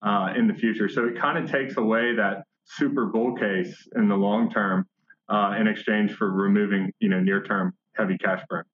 uh, 0.02 0.34
in 0.36 0.48
the 0.48 0.54
future. 0.54 0.90
So 0.90 1.06
it 1.06 1.18
kind 1.18 1.38
of 1.38 1.50
takes 1.50 1.78
away 1.78 2.16
that 2.16 2.46
super 2.66 3.06
bull 3.06 3.36
case 3.36 3.88
in 3.96 4.08
the 4.08 4.16
long 4.16 4.50
term 4.52 4.88
uh, 5.32 5.56
in 5.60 5.68
exchange 5.68 6.14
for 6.14 6.30
removing, 6.30 6.92
you 7.00 7.10
know, 7.10 7.20
near-term 7.20 7.74
heavy 7.94 8.18
cash 8.18 8.44
burn. 8.50 8.66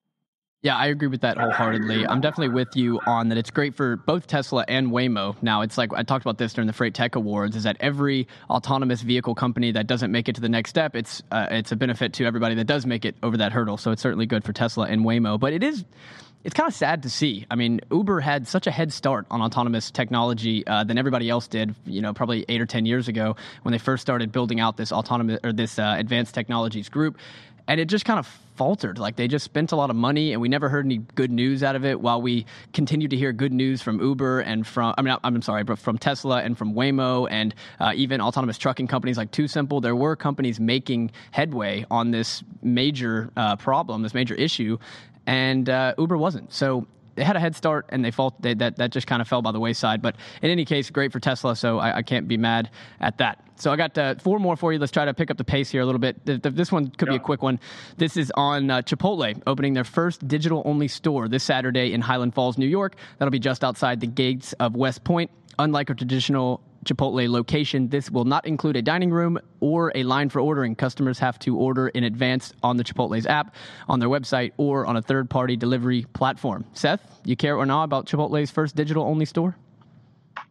Yeah, 0.60 0.76
I 0.76 0.86
agree 0.86 1.06
with 1.06 1.20
that 1.20 1.38
wholeheartedly. 1.38 2.04
I'm 2.04 2.20
definitely 2.20 2.52
with 2.52 2.74
you 2.74 2.98
on 3.06 3.28
that. 3.28 3.38
It's 3.38 3.50
great 3.50 3.76
for 3.76 3.94
both 3.94 4.26
Tesla 4.26 4.64
and 4.66 4.88
Waymo. 4.88 5.40
Now, 5.40 5.60
it's 5.60 5.78
like 5.78 5.94
I 5.94 6.02
talked 6.02 6.24
about 6.24 6.36
this 6.38 6.52
during 6.52 6.66
the 6.66 6.72
Freight 6.72 6.94
Tech 6.94 7.14
Awards. 7.14 7.54
Is 7.54 7.62
that 7.62 7.76
every 7.78 8.26
autonomous 8.50 9.02
vehicle 9.02 9.36
company 9.36 9.70
that 9.70 9.86
doesn't 9.86 10.10
make 10.10 10.28
it 10.28 10.34
to 10.34 10.40
the 10.40 10.48
next 10.48 10.70
step, 10.70 10.96
it's 10.96 11.22
uh, 11.30 11.46
it's 11.52 11.70
a 11.70 11.76
benefit 11.76 12.12
to 12.14 12.24
everybody 12.24 12.56
that 12.56 12.64
does 12.64 12.86
make 12.86 13.04
it 13.04 13.14
over 13.22 13.36
that 13.36 13.52
hurdle. 13.52 13.76
So 13.76 13.92
it's 13.92 14.02
certainly 14.02 14.26
good 14.26 14.42
for 14.42 14.52
Tesla 14.52 14.86
and 14.86 15.02
Waymo. 15.02 15.38
But 15.38 15.52
it 15.52 15.62
is 15.62 15.84
it's 16.44 16.54
kind 16.54 16.68
of 16.68 16.74
sad 16.74 17.02
to 17.02 17.10
see. 17.10 17.46
I 17.50 17.56
mean, 17.56 17.80
Uber 17.90 18.20
had 18.20 18.46
such 18.46 18.66
a 18.66 18.70
head 18.70 18.92
start 18.92 19.26
on 19.30 19.42
autonomous 19.42 19.90
technology 19.90 20.66
uh, 20.66 20.84
than 20.84 20.96
everybody 20.98 21.28
else 21.28 21.48
did. 21.48 21.74
You 21.84 22.00
know, 22.00 22.14
probably 22.14 22.44
eight 22.48 22.60
or 22.60 22.66
ten 22.66 22.86
years 22.86 23.08
ago 23.08 23.36
when 23.62 23.72
they 23.72 23.78
first 23.78 24.02
started 24.02 24.32
building 24.32 24.60
out 24.60 24.76
this 24.76 24.92
autonomous 24.92 25.40
or 25.42 25.52
this 25.52 25.78
uh, 25.78 25.96
advanced 25.98 26.34
technologies 26.34 26.88
group 26.88 27.18
and 27.68 27.78
it 27.78 27.84
just 27.84 28.06
kind 28.06 28.18
of 28.18 28.26
faltered. 28.56 28.98
Like 28.98 29.14
they 29.14 29.28
just 29.28 29.44
spent 29.44 29.70
a 29.70 29.76
lot 29.76 29.90
of 29.90 29.94
money, 29.94 30.32
and 30.32 30.40
we 30.40 30.48
never 30.48 30.68
heard 30.68 30.84
any 30.86 30.96
good 30.96 31.30
news 31.30 31.62
out 31.62 31.76
of 31.76 31.84
it. 31.84 32.00
While 32.00 32.20
we 32.22 32.46
continued 32.72 33.10
to 33.10 33.16
hear 33.16 33.32
good 33.32 33.52
news 33.52 33.82
from 33.82 34.00
Uber 34.00 34.40
and 34.40 34.66
from 34.66 34.94
I 34.96 35.02
mean 35.02 35.16
I'm 35.22 35.42
sorry, 35.42 35.62
but 35.62 35.78
from 35.78 35.98
Tesla 35.98 36.42
and 36.42 36.56
from 36.56 36.74
Waymo 36.74 37.28
and 37.30 37.54
uh, 37.78 37.92
even 37.94 38.20
autonomous 38.20 38.58
trucking 38.58 38.88
companies 38.88 39.18
like 39.18 39.30
TuSimple, 39.30 39.82
there 39.82 39.94
were 39.94 40.16
companies 40.16 40.58
making 40.58 41.12
headway 41.30 41.84
on 41.90 42.10
this 42.10 42.42
major 42.62 43.30
uh, 43.36 43.56
problem, 43.56 44.02
this 44.02 44.14
major 44.14 44.34
issue, 44.34 44.78
and 45.28 45.68
uh, 45.68 45.94
Uber 45.98 46.16
wasn't. 46.16 46.52
So 46.52 46.86
they 47.14 47.22
had 47.22 47.36
a 47.36 47.40
head 47.40 47.54
start 47.54 47.86
and 47.90 48.04
they 48.04 48.10
they, 48.40 48.54
that 48.54 48.76
that 48.76 48.90
just 48.90 49.06
kind 49.06 49.20
of 49.20 49.28
fell 49.28 49.42
by 49.42 49.52
the 49.52 49.60
wayside. 49.60 50.00
But 50.00 50.16
in 50.40 50.50
any 50.50 50.64
case, 50.64 50.88
great 50.88 51.12
for 51.12 51.20
Tesla, 51.20 51.54
so 51.54 51.78
I, 51.78 51.98
I 51.98 52.02
can't 52.02 52.26
be 52.26 52.38
mad 52.38 52.70
at 53.00 53.18
that. 53.18 53.44
So 53.56 53.70
I 53.70 53.76
got 53.76 53.98
uh, 53.98 54.14
four 54.14 54.38
more 54.38 54.56
for 54.56 54.72
you. 54.72 54.78
Let's 54.78 54.92
try 54.92 55.04
to 55.04 55.12
pick 55.12 55.30
up 55.30 55.36
the 55.36 55.44
pace 55.44 55.68
here 55.68 55.82
a 55.82 55.84
little 55.84 55.98
bit. 55.98 56.24
The, 56.24 56.38
the, 56.38 56.50
this 56.50 56.72
one 56.72 56.88
could 56.88 57.08
be 57.08 57.16
a 57.16 57.20
quick 57.20 57.42
one. 57.42 57.60
This 57.96 58.16
is 58.16 58.32
on 58.36 58.70
uh, 58.70 58.82
Chipotle 58.82 59.42
opening 59.46 59.74
their 59.74 59.84
first 59.84 60.26
digital 60.26 60.62
only 60.64 60.88
store 60.88 61.28
this 61.28 61.44
Saturday 61.44 61.92
in 61.92 62.00
Highland 62.00 62.34
Falls, 62.34 62.56
New 62.56 62.66
York. 62.66 62.96
That'll 63.18 63.30
be 63.30 63.38
just 63.38 63.62
outside 63.64 64.00
the 64.00 64.06
gates 64.06 64.54
of 64.54 64.76
West 64.76 65.04
Point. 65.04 65.30
Unlike 65.58 65.90
a 65.90 65.94
traditional 65.94 66.62
Chipotle 66.84 67.28
location. 67.28 67.88
This 67.88 68.10
will 68.10 68.24
not 68.24 68.46
include 68.46 68.76
a 68.76 68.82
dining 68.82 69.10
room 69.10 69.38
or 69.60 69.92
a 69.94 70.02
line 70.02 70.28
for 70.28 70.40
ordering. 70.40 70.74
Customers 70.74 71.18
have 71.18 71.38
to 71.40 71.56
order 71.56 71.88
in 71.88 72.04
advance 72.04 72.52
on 72.62 72.76
the 72.76 72.84
Chipotle's 72.84 73.26
app, 73.26 73.54
on 73.88 73.98
their 73.98 74.08
website, 74.08 74.52
or 74.56 74.86
on 74.86 74.96
a 74.96 75.02
third 75.02 75.28
party 75.28 75.56
delivery 75.56 76.06
platform. 76.12 76.64
Seth, 76.72 77.20
you 77.24 77.36
care 77.36 77.56
or 77.56 77.66
not 77.66 77.84
about 77.84 78.06
Chipotle's 78.06 78.50
first 78.50 78.76
digital 78.76 79.04
only 79.04 79.24
store? 79.24 79.56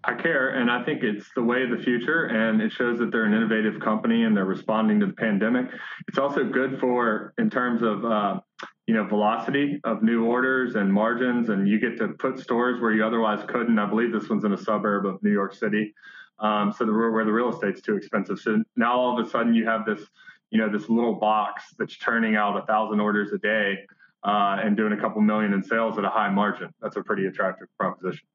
I 0.04 0.14
care, 0.14 0.50
and 0.50 0.70
I 0.70 0.84
think 0.84 1.04
it's 1.04 1.26
the 1.36 1.44
way 1.44 1.64
of 1.64 1.70
the 1.70 1.84
future, 1.84 2.26
and 2.26 2.62
it 2.62 2.72
shows 2.72 3.00
that 3.00 3.12
they're 3.12 3.26
an 3.26 3.34
innovative 3.34 3.80
company 3.82 4.24
and 4.24 4.36
they're 4.36 4.46
responding 4.46 5.00
to 5.00 5.06
the 5.06 5.14
pandemic. 5.14 5.68
It's 6.08 6.18
also 6.18 6.44
good 6.44 6.80
for, 6.80 7.34
in 7.38 7.50
terms 7.50 7.82
of, 7.82 8.06
uh, 8.06 8.40
you 8.86 8.94
know, 8.94 9.06
velocity 9.06 9.82
of 9.84 10.04
new 10.04 10.26
orders 10.26 10.76
and 10.76 10.92
margins, 10.92 11.50
and 11.50 11.68
you 11.68 11.80
get 11.80 11.98
to 11.98 12.10
put 12.20 12.40
stores 12.40 12.82
where 12.82 12.94
you 12.94 13.06
otherwise 13.06 13.44
couldn't. 13.48 13.78
I 13.80 13.86
believe 13.86 14.14
this 14.14 14.30
one's 14.30 14.46
in 14.46 14.54
a 14.54 14.58
suburb 14.58 15.06
of 15.06 15.22
New 15.24 15.32
York 15.32 15.54
City, 15.54 15.94
um, 16.40 16.74
so 16.78 16.86
the, 16.86 16.92
where 16.92 17.26
the 17.26 17.32
real 17.32 17.50
estate's 17.50 17.82
too 17.82 17.96
expensive. 17.96 18.40
So 18.40 18.64
now 18.76 18.94
all 19.00 19.20
of 19.20 19.26
a 19.26 19.30
sudden 19.30 19.54
you 19.54 19.66
have 19.66 19.86
this 19.86 20.02
you 20.50 20.60
know, 20.60 20.70
this 20.70 20.90
little 20.90 21.14
box 21.14 21.64
that's 21.78 21.98
turning 21.98 22.36
out 22.36 22.58
a 22.58 22.66
thousand 22.66 23.00
orders 23.00 23.34
a 23.34 23.38
day 23.38 23.80
uh, 24.24 24.58
and 24.64 24.78
doing 24.78 24.94
a 24.94 24.98
couple 24.98 25.22
million 25.22 25.54
in 25.54 25.64
sales 25.64 25.98
at 25.98 26.06
a 26.06 26.10
high 26.10 26.30
margin. 26.30 26.74
That's 26.82 26.96
a 26.96 27.04
pretty 27.04 27.26
attractive 27.26 27.68
proposition. 27.78 28.26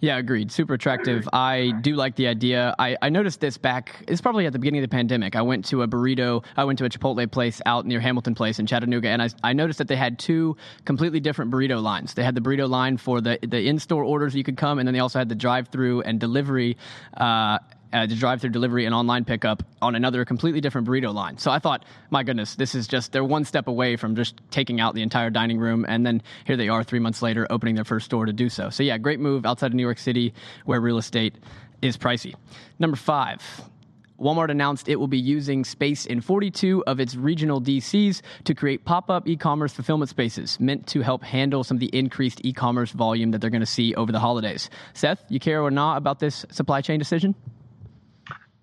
Yeah, 0.00 0.16
agreed. 0.16 0.52
Super 0.52 0.74
attractive. 0.74 1.28
I 1.32 1.72
do 1.82 1.94
like 1.96 2.14
the 2.14 2.28
idea. 2.28 2.74
I, 2.78 2.96
I 3.02 3.08
noticed 3.08 3.40
this 3.40 3.58
back, 3.58 4.04
it's 4.06 4.20
probably 4.20 4.46
at 4.46 4.52
the 4.52 4.58
beginning 4.58 4.82
of 4.82 4.88
the 4.88 4.94
pandemic. 4.94 5.34
I 5.34 5.42
went 5.42 5.64
to 5.66 5.82
a 5.82 5.88
burrito, 5.88 6.44
I 6.56 6.64
went 6.64 6.78
to 6.78 6.84
a 6.84 6.88
Chipotle 6.88 7.30
place 7.30 7.60
out 7.66 7.84
near 7.84 8.00
Hamilton 8.00 8.34
Place 8.34 8.58
in 8.58 8.66
Chattanooga, 8.66 9.08
and 9.08 9.20
I, 9.20 9.28
I 9.42 9.52
noticed 9.52 9.78
that 9.78 9.88
they 9.88 9.96
had 9.96 10.18
two 10.18 10.56
completely 10.84 11.20
different 11.20 11.50
burrito 11.50 11.82
lines. 11.82 12.14
They 12.14 12.22
had 12.22 12.34
the 12.34 12.40
burrito 12.40 12.68
line 12.68 12.96
for 12.96 13.20
the, 13.20 13.38
the 13.42 13.68
in 13.68 13.78
store 13.78 14.04
orders 14.04 14.34
you 14.34 14.44
could 14.44 14.56
come, 14.56 14.78
and 14.78 14.86
then 14.86 14.94
they 14.94 15.00
also 15.00 15.18
had 15.18 15.28
the 15.28 15.34
drive 15.34 15.68
through 15.68 16.02
and 16.02 16.20
delivery. 16.20 16.76
Uh, 17.16 17.58
uh, 17.92 18.06
to 18.06 18.14
drive 18.14 18.40
through 18.40 18.50
delivery 18.50 18.84
and 18.84 18.94
online 18.94 19.24
pickup 19.24 19.62
on 19.80 19.94
another 19.94 20.24
completely 20.24 20.60
different 20.60 20.86
burrito 20.86 21.12
line. 21.12 21.38
So 21.38 21.50
I 21.50 21.58
thought, 21.58 21.84
my 22.10 22.22
goodness, 22.22 22.54
this 22.56 22.74
is 22.74 22.86
just, 22.86 23.12
they're 23.12 23.24
one 23.24 23.44
step 23.44 23.68
away 23.68 23.96
from 23.96 24.16
just 24.16 24.40
taking 24.50 24.80
out 24.80 24.94
the 24.94 25.02
entire 25.02 25.30
dining 25.30 25.58
room. 25.58 25.84
And 25.88 26.04
then 26.04 26.22
here 26.44 26.56
they 26.56 26.68
are 26.68 26.84
three 26.84 26.98
months 26.98 27.22
later 27.22 27.46
opening 27.50 27.74
their 27.74 27.84
first 27.84 28.06
store 28.06 28.26
to 28.26 28.32
do 28.32 28.48
so. 28.48 28.70
So 28.70 28.82
yeah, 28.82 28.98
great 28.98 29.20
move 29.20 29.46
outside 29.46 29.68
of 29.68 29.74
New 29.74 29.82
York 29.82 29.98
City 29.98 30.34
where 30.64 30.80
real 30.80 30.98
estate 30.98 31.36
is 31.82 31.96
pricey. 31.96 32.34
Number 32.78 32.96
five. 32.96 33.42
Walmart 34.20 34.50
announced 34.50 34.88
it 34.88 34.96
will 34.96 35.06
be 35.06 35.18
using 35.18 35.64
space 35.64 36.04
in 36.04 36.20
42 36.20 36.82
of 36.88 36.98
its 36.98 37.14
regional 37.14 37.60
DCs 37.60 38.20
to 38.44 38.54
create 38.54 38.84
pop 38.84 39.10
up 39.10 39.28
e 39.28 39.36
commerce 39.36 39.72
fulfillment 39.72 40.08
spaces 40.08 40.58
meant 40.58 40.88
to 40.88 41.02
help 41.02 41.22
handle 41.22 41.62
some 41.62 41.76
of 41.76 41.80
the 41.80 41.90
increased 41.96 42.40
e 42.44 42.52
commerce 42.52 42.90
volume 42.90 43.30
that 43.30 43.40
they're 43.40 43.48
going 43.48 43.60
to 43.60 43.66
see 43.66 43.94
over 43.94 44.10
the 44.10 44.18
holidays. 44.18 44.70
Seth, 44.92 45.24
you 45.28 45.38
care 45.38 45.62
or 45.62 45.70
not 45.70 45.98
about 45.98 46.18
this 46.18 46.44
supply 46.50 46.80
chain 46.80 46.98
decision? 46.98 47.36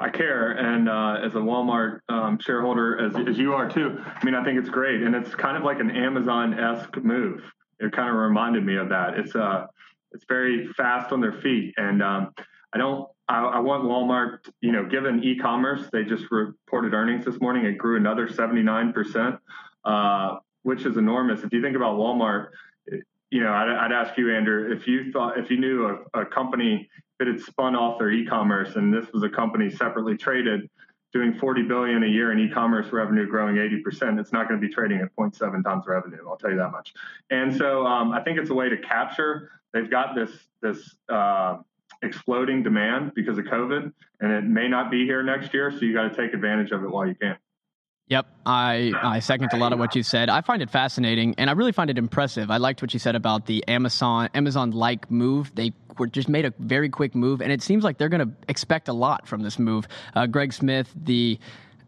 I 0.06 0.10
care, 0.10 0.52
and 0.52 0.88
uh, 0.88 1.26
as 1.26 1.34
a 1.34 1.40
Walmart 1.40 2.02
um, 2.10 2.38
shareholder, 2.40 3.04
as, 3.04 3.16
as 3.28 3.40
you 3.40 3.56
are 3.56 3.68
too, 3.68 3.98
I 4.06 4.24
mean, 4.24 4.36
I 4.36 4.44
think 4.44 4.60
it's 4.60 4.70
great, 4.70 5.02
and 5.02 5.16
it's 5.16 5.34
kind 5.34 5.58
of 5.58 5.64
like 5.64 5.80
an 5.80 5.90
Amazon-esque 5.90 6.98
move. 6.98 7.42
It 7.80 7.92
kind 7.92 8.10
of 8.10 8.16
reminded 8.16 8.64
me 8.64 8.76
of 8.76 8.88
that. 8.90 9.18
It's 9.18 9.36
uh, 9.36 9.66
it's 10.12 10.24
very 10.30 10.68
fast 10.78 11.12
on 11.12 11.22
their 11.22 11.34
feet, 11.42 11.74
and 11.78 12.04
um, 12.04 12.36
I 12.72 12.78
don't. 12.78 13.10
I, 13.28 13.40
I, 13.40 13.60
want 13.60 13.86
Walmart, 13.86 14.48
you 14.62 14.72
know, 14.72 14.86
given 14.86 15.24
e-commerce, 15.24 15.90
they 15.92 16.04
just 16.04 16.26
reported 16.30 16.94
earnings 16.94 17.26
this 17.26 17.42
morning. 17.42 17.66
It 17.66 17.80
grew 17.80 17.98
another 17.98 18.32
79 18.32 18.94
percent, 18.94 19.38
uh, 19.86 20.36
which 20.62 20.86
is 20.86 20.98
enormous. 20.98 21.42
If 21.42 21.52
you 21.52 21.64
think 21.64 21.76
about 21.76 21.98
Walmart, 21.98 22.50
you 23.32 23.44
know, 23.44 23.52
I'd, 23.52 23.70
I'd, 23.70 23.92
ask 23.92 24.18
you, 24.18 24.34
Andrew, 24.34 24.72
if 24.72 24.88
you 24.88 25.12
thought, 25.12 25.38
if 25.38 25.50
you 25.50 25.58
knew 25.58 26.06
a, 26.14 26.22
a 26.22 26.26
company 26.26 26.90
that 27.20 27.28
had 27.28 27.40
spun 27.40 27.76
off 27.76 28.00
their 28.00 28.12
e-commerce, 28.12 28.76
and 28.76 28.94
this 28.94 29.12
was 29.14 29.24
a 29.24 29.30
company 29.30 29.70
separately 29.70 30.18
traded, 30.18 30.70
doing 31.14 31.34
40 31.34 31.64
billion 31.64 32.04
a 32.04 32.08
year 32.08 32.34
in 32.34 32.40
e-commerce 32.40 32.92
revenue, 32.92 33.26
growing 33.26 33.56
80%, 33.56 34.20
it's 34.20 34.34
not 34.34 34.50
going 34.50 34.60
to 34.60 34.68
be 34.68 34.72
trading 34.72 35.00
at 35.00 35.16
0.7 35.16 35.64
times 35.64 35.86
revenue. 35.88 36.18
I'll 36.28 36.36
tell 36.36 36.52
you 36.52 36.58
that 36.58 36.72
much. 36.72 36.94
And 37.30 37.56
so 37.56 37.86
um, 37.86 38.12
I 38.12 38.22
think 38.22 38.38
it's 38.38 38.50
a 38.50 38.54
way 38.54 38.68
to 38.68 38.78
capture. 38.78 39.50
They've 39.74 39.90
got 39.90 40.16
this 40.16 40.32
this 40.62 40.96
uh, 41.10 41.58
exploding 42.02 42.64
demand 42.64 43.14
because 43.16 43.38
of 43.38 43.46
COVID, 43.46 43.94
and 44.20 44.32
it 44.32 44.44
may 44.44 44.68
not 44.68 44.92
be 44.92 45.06
here 45.06 45.24
next 45.24 45.54
year. 45.54 45.72
So 45.72 45.80
you 45.80 45.94
got 45.94 46.14
to 46.14 46.16
take 46.16 46.34
advantage 46.34 46.72
of 46.72 46.84
it 46.84 46.90
while 46.90 47.08
you 47.08 47.16
can. 47.16 47.38
Yep, 48.08 48.28
I, 48.46 48.92
I 49.02 49.20
second 49.20 49.52
a 49.54 49.58
lot 49.58 49.74
of 49.74 49.80
what 49.80 49.96
you 49.96 50.04
said. 50.04 50.30
I 50.30 50.42
find 50.42 50.62
it 50.62 50.70
fascinating, 50.70 51.34
and 51.40 51.50
I 51.50 51.54
really 51.54 51.72
find 51.72 51.90
it 51.90 51.98
impressive. 51.98 52.52
I 52.52 52.58
liked 52.58 52.84
what 52.84 52.94
you 52.94 53.00
said 53.00 53.16
about 53.16 53.48
the 53.48 53.68
Amazon 53.68 54.30
Amazon 54.36 54.72
like 54.72 55.10
move. 55.10 55.52
They 55.56 55.74
were 55.98 56.06
just 56.06 56.30
made 56.30 56.46
a 56.46 56.54
very 56.60 56.90
quick 56.90 57.16
move, 57.16 57.42
and 57.42 57.52
it 57.52 57.64
seems 57.64 57.84
like 57.84 57.98
they're 57.98 58.10
going 58.10 58.28
to 58.28 58.36
expect 58.48 58.90
a 58.90 58.94
lot 58.94 59.28
from 59.28 59.42
this 59.42 59.58
move. 59.58 59.88
Uh, 60.14 60.28
Greg 60.28 60.54
Smith, 60.54 60.94
the 60.96 61.40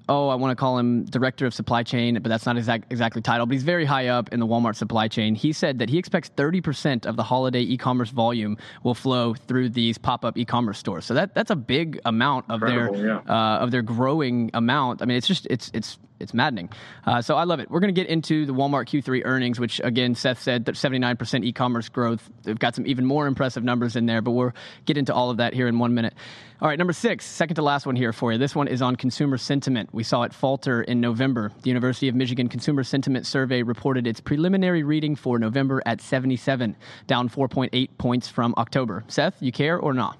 oh, 0.09 0.29
I 0.29 0.35
want 0.35 0.51
to 0.51 0.55
call 0.55 0.77
him 0.77 1.05
director 1.05 1.45
of 1.45 1.53
supply 1.53 1.83
chain, 1.83 2.15
but 2.15 2.29
that's 2.29 2.45
not 2.45 2.57
exact, 2.57 2.91
exactly 2.91 3.21
title, 3.21 3.45
but 3.45 3.53
he's 3.53 3.63
very 3.63 3.85
high 3.85 4.07
up 4.07 4.31
in 4.31 4.39
the 4.39 4.47
Walmart 4.47 4.75
supply 4.75 5.07
chain. 5.07 5.35
He 5.35 5.53
said 5.53 5.79
that 5.79 5.89
he 5.89 5.97
expects 5.97 6.29
30% 6.29 7.05
of 7.05 7.15
the 7.15 7.23
holiday 7.23 7.61
e-commerce 7.61 8.09
volume 8.09 8.57
will 8.83 8.95
flow 8.95 9.33
through 9.33 9.69
these 9.69 9.97
pop-up 9.97 10.37
e-commerce 10.37 10.77
stores. 10.77 11.05
So 11.05 11.13
that 11.13 11.35
that's 11.35 11.51
a 11.51 11.55
big 11.55 11.99
amount 12.05 12.45
of 12.49 12.61
Incredible, 12.61 12.97
their 12.97 13.07
yeah. 13.07 13.17
uh, 13.27 13.59
of 13.59 13.71
their 13.71 13.81
growing 13.81 14.51
amount. 14.53 15.01
I 15.01 15.05
mean, 15.05 15.17
it's 15.17 15.27
just 15.27 15.47
it's 15.49 15.71
it's 15.73 15.97
it's 16.19 16.33
maddening. 16.33 16.69
Uh, 17.05 17.21
so 17.21 17.35
I 17.35 17.43
love 17.43 17.59
it. 17.59 17.69
We're 17.69 17.79
going 17.79 17.93
to 17.93 17.99
get 17.99 18.09
into 18.09 18.45
the 18.45 18.53
Walmart 18.53 18.87
Q3 18.87 19.23
earnings, 19.25 19.59
which 19.59 19.79
again 19.83 20.15
Seth 20.15 20.41
said 20.41 20.65
that 20.65 20.75
79% 20.75 21.43
e-commerce 21.43 21.89
growth. 21.89 22.29
They've 22.43 22.57
got 22.57 22.75
some 22.75 22.87
even 22.87 23.05
more 23.05 23.27
impressive 23.27 23.63
numbers 23.63 23.95
in 23.95 24.05
there, 24.05 24.21
but 24.21 24.31
we'll 24.31 24.53
get 24.85 24.97
into 24.97 25.13
all 25.13 25.29
of 25.29 25.37
that 25.37 25.53
here 25.53 25.67
in 25.67 25.79
one 25.79 25.93
minute. 25.93 26.13
All 26.59 26.67
right, 26.67 26.77
number 26.77 26.93
six, 26.93 27.23
second 27.23 27.55
to 27.57 27.61
last 27.61 27.85
one 27.85 27.95
here 27.95 28.11
for 28.11 28.31
you. 28.31 28.39
This 28.39 28.55
one 28.55 28.67
is 28.67 28.81
on 28.81 28.95
consumer 28.95 29.37
sentiment. 29.37 29.93
We 29.93 30.01
saw 30.01 30.23
it 30.23 30.33
falter 30.33 30.81
in 30.81 30.99
November. 30.99 31.51
The 31.61 31.69
University 31.69 32.07
of 32.07 32.15
Michigan 32.15 32.49
Consumer 32.49 32.83
Sentiment 32.83 33.27
Survey 33.27 33.61
reported 33.61 34.07
its 34.07 34.19
preliminary 34.19 34.81
reading 34.81 35.15
for 35.15 35.37
November 35.37 35.83
at 35.85 36.01
77, 36.01 36.75
down 37.05 37.29
4.8 37.29 37.89
points 37.99 38.27
from 38.27 38.55
October. 38.57 39.03
Seth, 39.07 39.35
you 39.39 39.51
care 39.51 39.77
or 39.77 39.93
not? 39.93 40.17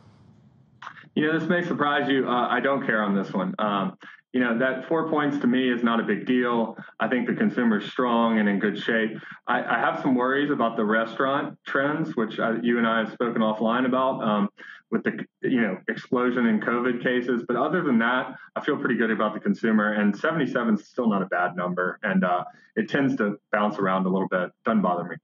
You 1.16 1.25
know, 1.25 1.39
this 1.39 1.50
may 1.50 1.63
surprise 1.63 2.08
you. 2.08 2.27
Uh, 2.30 2.48
I 2.48 2.60
don't 2.60 2.86
care 2.86 3.01
on 3.01 3.16
this 3.16 3.34
one. 3.34 3.56
Um, 3.58 3.98
you 4.38 4.44
know, 4.44 4.56
that 4.60 4.88
four 4.88 5.10
points 5.10 5.39
to 5.39 5.48
me 5.48 5.67
is 5.67 5.82
not 5.82 6.00
a 6.00 6.03
big 6.03 6.27
deal. 6.27 6.77
I 7.00 7.08
think 7.08 7.25
the 7.25 7.34
consumer 7.34 7.79
is 7.79 7.89
strong 7.89 8.38
and 8.38 8.48
in 8.48 8.60
good 8.60 8.77
shape. 8.77 9.17
I, 9.48 9.63
I 9.63 9.79
have 9.79 10.00
some 10.03 10.13
worries 10.13 10.51
about 10.51 10.77
the 10.77 10.86
restaurant 10.86 11.58
trends, 11.65 12.15
which 12.15 12.39
I, 12.39 12.58
you 12.62 12.77
and 12.77 12.86
I 12.86 13.00
have 13.00 13.12
spoken 13.12 13.41
offline 13.41 13.88
about. 13.88 14.22
Um, 14.24 14.50
with 14.89 15.03
the 15.03 15.25
you 15.41 15.60
know 15.60 15.77
explosion 15.89 16.46
in 16.46 16.62
COVID 16.62 17.03
cases. 17.03 17.44
But 17.46 17.58
other 17.58 17.84
than 17.84 18.00
that, 18.00 18.36
I 18.56 18.62
feel 18.62 18.77
pretty 18.77 18.96
good 18.96 19.12
about 19.12 19.34
the 19.34 19.39
consumer. 19.41 19.91
And 19.91 20.15
77 20.15 20.75
is 20.75 20.88
still 20.88 21.10
not 21.10 21.22
a 21.22 21.25
bad 21.25 21.58
number, 21.58 22.00
and 22.03 22.24
uh, 22.24 22.46
it 22.77 22.88
tends 22.88 23.17
to 23.17 23.38
bounce 23.51 23.79
around 23.79 24.06
a 24.06 24.10
little 24.10 24.29
bit. 24.29 24.50
Doesn't 24.63 24.82
bother 24.82 25.03
me. 25.03 25.17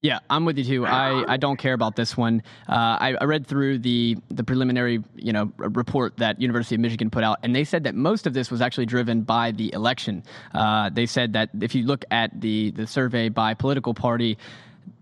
Yeah, 0.00 0.20
I'm 0.30 0.44
with 0.44 0.58
you 0.58 0.64
too. 0.64 0.86
I, 0.86 1.32
I 1.32 1.36
don't 1.38 1.56
care 1.56 1.72
about 1.72 1.96
this 1.96 2.16
one. 2.16 2.44
Uh, 2.68 2.72
I, 3.00 3.16
I, 3.20 3.24
read 3.24 3.48
through 3.48 3.80
the 3.80 4.16
the 4.28 4.44
preliminary 4.44 5.02
you 5.16 5.32
know 5.32 5.52
report 5.56 6.18
that 6.18 6.40
University 6.40 6.76
of 6.76 6.80
Michigan 6.80 7.10
put 7.10 7.24
out, 7.24 7.38
and 7.42 7.54
they 7.54 7.64
said 7.64 7.82
that 7.82 7.96
most 7.96 8.24
of 8.24 8.32
this 8.32 8.48
was 8.48 8.60
actually 8.60 8.86
driven 8.86 9.22
by 9.22 9.50
the 9.50 9.72
election. 9.72 10.22
Uh, 10.54 10.88
they 10.88 11.06
said 11.06 11.32
that 11.32 11.50
if 11.60 11.74
you 11.74 11.84
look 11.84 12.04
at 12.12 12.40
the 12.40 12.70
the 12.70 12.86
survey 12.86 13.28
by 13.28 13.54
political 13.54 13.92
party, 13.92 14.38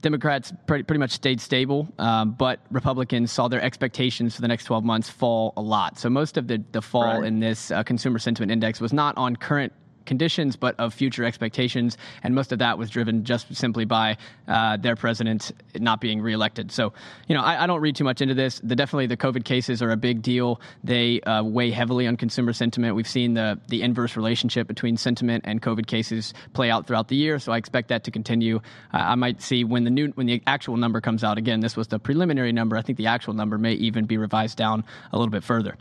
Democrats 0.00 0.50
pretty, 0.66 0.82
pretty 0.84 1.00
much 1.00 1.10
stayed 1.10 1.42
stable, 1.42 1.88
um, 1.98 2.32
but 2.32 2.60
Republicans 2.70 3.30
saw 3.30 3.48
their 3.48 3.60
expectations 3.62 4.34
for 4.34 4.40
the 4.40 4.48
next 4.48 4.64
12 4.64 4.82
months 4.82 5.10
fall 5.10 5.52
a 5.58 5.62
lot. 5.62 5.98
So 5.98 6.08
most 6.08 6.36
of 6.36 6.48
the, 6.48 6.62
the 6.72 6.80
fall 6.80 7.20
right. 7.20 7.24
in 7.24 7.40
this 7.40 7.70
uh, 7.70 7.82
consumer 7.82 8.18
sentiment 8.18 8.50
index 8.50 8.80
was 8.80 8.92
not 8.92 9.16
on 9.16 9.36
current 9.36 9.72
conditions, 10.06 10.56
but 10.56 10.74
of 10.78 10.94
future 10.94 11.24
expectations. 11.24 11.98
And 12.22 12.34
most 12.34 12.52
of 12.52 12.58
that 12.60 12.78
was 12.78 12.90
driven 12.90 13.24
just 13.24 13.54
simply 13.54 13.84
by 13.84 14.16
uh, 14.48 14.76
their 14.76 14.96
president 14.96 15.52
not 15.78 16.00
being 16.00 16.20
reelected. 16.20 16.72
So, 16.72 16.92
you 17.28 17.34
know, 17.34 17.42
I, 17.42 17.64
I, 17.64 17.66
don't 17.66 17.80
read 17.80 17.96
too 17.96 18.04
much 18.04 18.20
into 18.20 18.34
this. 18.34 18.60
The, 18.62 18.76
definitely, 18.76 19.06
the 19.06 19.16
COVID 19.16 19.44
cases 19.44 19.82
are 19.82 19.90
a 19.90 19.96
big 19.96 20.22
deal. 20.22 20.60
They 20.84 21.20
uh, 21.22 21.42
weigh 21.42 21.70
heavily 21.70 22.06
on 22.06 22.16
consumer 22.16 22.52
sentiment. 22.52 22.94
We've 22.94 23.08
seen 23.08 23.34
the 23.34 23.58
the 23.68 23.82
inverse 23.82 24.16
relationship 24.16 24.68
between 24.68 24.96
sentiment 24.96 25.44
and 25.46 25.60
COVID 25.60 25.86
cases 25.86 26.32
play 26.52 26.70
out 26.70 26.86
throughout 26.86 27.08
the 27.08 27.16
year. 27.16 27.38
So 27.38 27.52
I 27.52 27.56
expect 27.56 27.88
that 27.88 28.04
to 28.04 28.10
continue. 28.10 28.56
Uh, 28.94 28.98
I 28.98 29.14
might 29.14 29.42
see 29.42 29.64
when 29.64 29.84
the 29.84 29.90
new 29.90 30.08
when 30.10 30.26
the 30.26 30.42
actual 30.46 30.76
number 30.76 31.00
comes 31.00 31.24
out. 31.24 31.38
Again, 31.38 31.60
this 31.60 31.76
was 31.76 31.88
the 31.88 31.98
preliminary 31.98 32.52
number. 32.52 32.76
I 32.76 32.82
think 32.82 32.98
the 32.98 33.06
actual 33.06 33.34
number 33.34 33.58
may 33.58 33.72
even 33.72 34.06
be 34.06 34.16
revised 34.16 34.56
down 34.56 34.84
a 35.12 35.18
little 35.18 35.32
bit 35.32 35.44
further. 35.44 35.76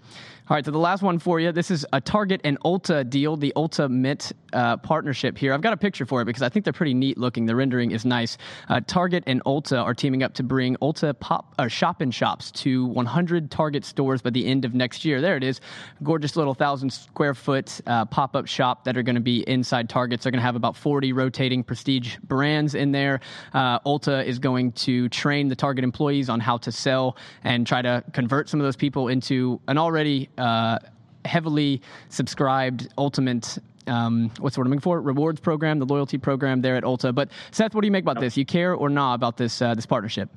All 0.48 0.54
right, 0.54 0.64
so 0.64 0.70
the 0.70 0.78
last 0.78 1.02
one 1.02 1.18
for 1.18 1.40
you. 1.40 1.52
This 1.52 1.72
is 1.72 1.88
a 1.92 2.00
Target 2.00 2.40
and 2.44 2.60
Ulta 2.60 3.10
deal, 3.10 3.36
the 3.36 3.52
Ulta 3.56 3.90
Mint 3.90 4.32
uh, 4.54 4.78
partnership 4.78 5.40
here. 5.40 5.52
I've 5.52 5.62
got 5.62 5.74
a 5.74 5.78
picture 5.78 6.06
for 6.06 6.22
it 6.22 6.25
because 6.25 6.44
I 6.44 6.50
think 6.50 6.66
they're 6.66 6.72
pretty 6.72 6.94
neat 6.94 7.18
looking. 7.18 7.48
The 7.48 7.56
rendering 7.56 7.90
is 7.90 8.06
nice. 8.06 8.38
Uh, 8.70 8.80
Target 8.86 9.24
and 9.25 9.44
Ulta 9.46 9.84
are 9.84 9.96
teaming 9.96 10.22
up 10.22 10.36
to 10.36 10.44
bring 10.44 10.75
Ulta 10.84 11.20
pop 11.20 11.56
uh, 11.58 11.68
shop 11.68 12.00
in 12.00 12.12
shops 12.12 12.52
to 12.52 12.86
100 12.86 13.50
Target 13.50 13.84
stores 13.84 14.22
by 14.22 14.30
the 14.30 14.46
end 14.46 14.66
of 14.66 14.75
next 14.75 15.04
year. 15.04 15.20
There 15.20 15.36
it 15.36 15.44
is, 15.44 15.62
gorgeous 16.04 16.36
little 16.36 16.54
thousand 16.54 16.92
square 16.92 17.34
foot 17.34 17.82
uh, 17.88 18.06
pop 18.06 18.36
up 18.36 18.46
shop 18.46 18.84
that 18.84 18.96
are 18.98 19.04
going 19.04 19.16
to 19.16 19.22
be 19.22 19.40
inside 19.50 19.90
Targets. 19.90 20.25
They're 20.25 20.32
going 20.32 20.42
to 20.42 20.46
have 20.46 20.56
about 20.56 20.78
40 20.78 21.12
rotating 21.12 21.64
prestige 21.64 22.18
brands 22.22 22.75
in 22.75 22.92
there. 22.92 23.20
Uh, 23.52 23.80
Ulta 23.80 24.24
is 24.24 24.38
going 24.38 24.74
to 24.74 25.10
train 25.10 25.48
the 25.48 25.56
Target 25.56 25.84
employees 25.84 26.30
on 26.30 26.40
how 26.40 26.58
to 26.58 26.72
sell 26.72 27.18
and 27.44 27.66
try 27.66 27.82
to 27.82 28.04
convert 28.14 28.48
some 28.48 28.60
of 28.60 28.64
those 28.64 28.75
people 28.75 29.08
into 29.08 29.60
an 29.68 29.80
already 29.80 30.30
uh, 30.38 30.80
heavily 31.25 31.82
subscribed 32.10 32.89
Ultamate 32.98 33.60
um, 33.88 34.32
what's 34.39 34.56
the 34.56 34.62
word 34.62 34.68
I'm 34.68 34.72
looking 34.72 34.82
for? 34.82 35.01
Rewards 35.01 35.39
program, 35.39 35.80
the 35.80 35.86
loyalty 35.86 36.18
program 36.18 36.62
there 36.62 36.75
at 36.75 36.84
Ulta. 36.84 37.13
But 37.13 37.30
Seth, 37.51 37.75
what 37.75 37.82
do 37.82 37.88
you 37.88 37.92
make 37.92 38.04
about 38.04 38.20
this? 38.20 38.38
You 38.38 38.46
care 38.46 38.74
or 38.74 38.89
not 38.89 39.13
about 39.13 39.38
this 39.38 39.62
uh, 39.62 39.75
this 39.75 39.86
partnership? 39.86 40.30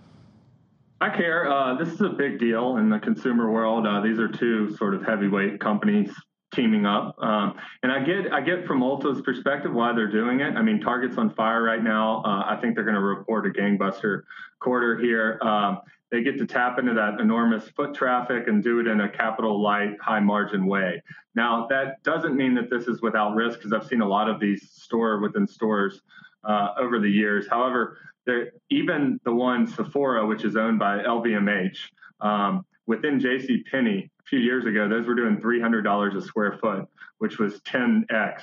I 1.01 1.11
care. 1.11 1.51
Uh, 1.51 1.75
this 1.77 1.89
is 1.89 2.01
a 2.01 2.09
big 2.09 2.39
deal 2.41 2.79
in 2.79 2.91
the 2.91 2.99
consumer 2.99 3.51
world. 3.51 3.87
Uh, 3.87 4.01
these 4.01 4.19
are 4.19 4.29
two 4.29 4.77
sort 4.77 4.95
of 4.95 5.05
heavyweight 5.05 5.61
companies 5.61 6.11
teaming 6.53 6.87
up, 6.87 7.15
um, 7.23 7.55
and 7.83 7.93
I 7.93 8.03
get 8.03 8.33
I 8.33 8.41
get 8.41 8.67
from 8.67 8.81
Ulta's 8.81 9.23
perspective 9.23 9.73
why 9.73 9.93
they're 9.95 10.11
doing 10.11 10.41
it. 10.41 10.57
I 10.57 10.63
mean, 10.63 10.81
Target's 10.81 11.17
on 11.17 11.33
fire 11.35 11.63
right 11.63 11.83
now. 11.83 12.23
Uh, 12.25 12.45
I 12.47 12.59
think 12.61 12.75
they're 12.75 12.85
going 12.85 12.97
to 12.97 13.01
report 13.01 13.47
a 13.47 13.51
gangbuster 13.51 14.23
quarter 14.59 14.99
here. 14.99 15.39
Um, 15.43 15.81
they 16.11 16.23
get 16.23 16.39
to 16.39 16.47
tap 16.47 16.79
into 16.79 16.95
that 16.95 17.21
enormous 17.21 17.69
foot 17.71 17.95
traffic 17.95 18.49
and 18.49 18.63
do 18.63 18.81
it 18.81 18.87
in 18.87 19.03
a 19.03 19.09
capital 19.09 19.63
light, 19.63 19.95
high 20.01 20.21
margin 20.21 20.67
way. 20.67 21.03
Now, 21.35 21.67
that 21.69 22.03
doesn't 22.03 22.35
mean 22.35 22.55
that 22.55 22.71
this 22.71 22.87
is 22.87 23.03
without 23.03 23.35
risk 23.35 23.59
because 23.59 23.73
I've 23.73 23.87
seen 23.87 24.01
a 24.01 24.09
lot 24.09 24.29
of 24.29 24.41
these 24.41 24.71
store 24.71 25.21
within 25.21 25.47
stores 25.47 26.01
uh, 26.45 26.69
over 26.79 26.99
the 26.99 27.11
years. 27.11 27.47
However, 27.49 27.99
even 28.71 29.21
the 29.25 29.33
one 29.33 29.67
Sephora, 29.67 30.27
which 30.27 30.45
is 30.45 30.57
owned 30.57 30.79
by 30.79 30.99
LVMH, 30.99 31.79
um, 32.21 32.65
within 32.87 33.21
J.C. 33.21 33.65
Penney 33.71 34.11
a 34.21 34.25
few 34.25 34.39
years 34.39 34.67
ago, 34.67 34.89
those 34.89 35.07
were 35.07 35.15
doing 35.15 35.37
$300 35.37 36.17
a 36.17 36.21
square 36.23 36.59
foot, 36.61 36.87
which 37.19 37.39
was 37.39 37.61
10x 37.61 38.43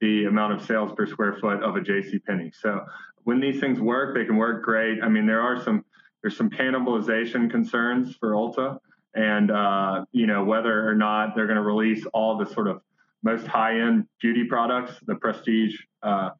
the 0.00 0.24
amount 0.24 0.52
of 0.52 0.64
sales 0.64 0.92
per 0.96 1.06
square 1.06 1.36
foot 1.40 1.62
of 1.62 1.76
a 1.76 1.80
J.C. 1.80 2.18
Penney. 2.20 2.52
So 2.60 2.84
when 3.24 3.40
these 3.40 3.60
things 3.60 3.80
work, 3.80 4.14
they 4.14 4.24
can 4.24 4.36
work 4.36 4.64
great. 4.64 5.02
I 5.02 5.08
mean, 5.08 5.26
there 5.26 5.40
are 5.40 5.62
some 5.62 5.84
there's 6.22 6.36
some 6.36 6.50
cannibalization 6.50 7.50
concerns 7.50 8.16
for 8.16 8.32
Ulta, 8.32 8.78
and 9.14 9.50
uh, 9.50 10.04
you 10.12 10.26
know 10.26 10.44
whether 10.44 10.88
or 10.88 10.94
not 10.94 11.34
they're 11.34 11.46
going 11.46 11.56
to 11.56 11.62
release 11.62 12.06
all 12.14 12.38
the 12.38 12.46
sort 12.46 12.68
of 12.68 12.80
most 13.22 13.46
high-end 13.46 14.06
beauty 14.20 14.44
products, 14.44 14.94
the 15.06 15.14
prestige 15.14 15.76
uh, 16.02 16.30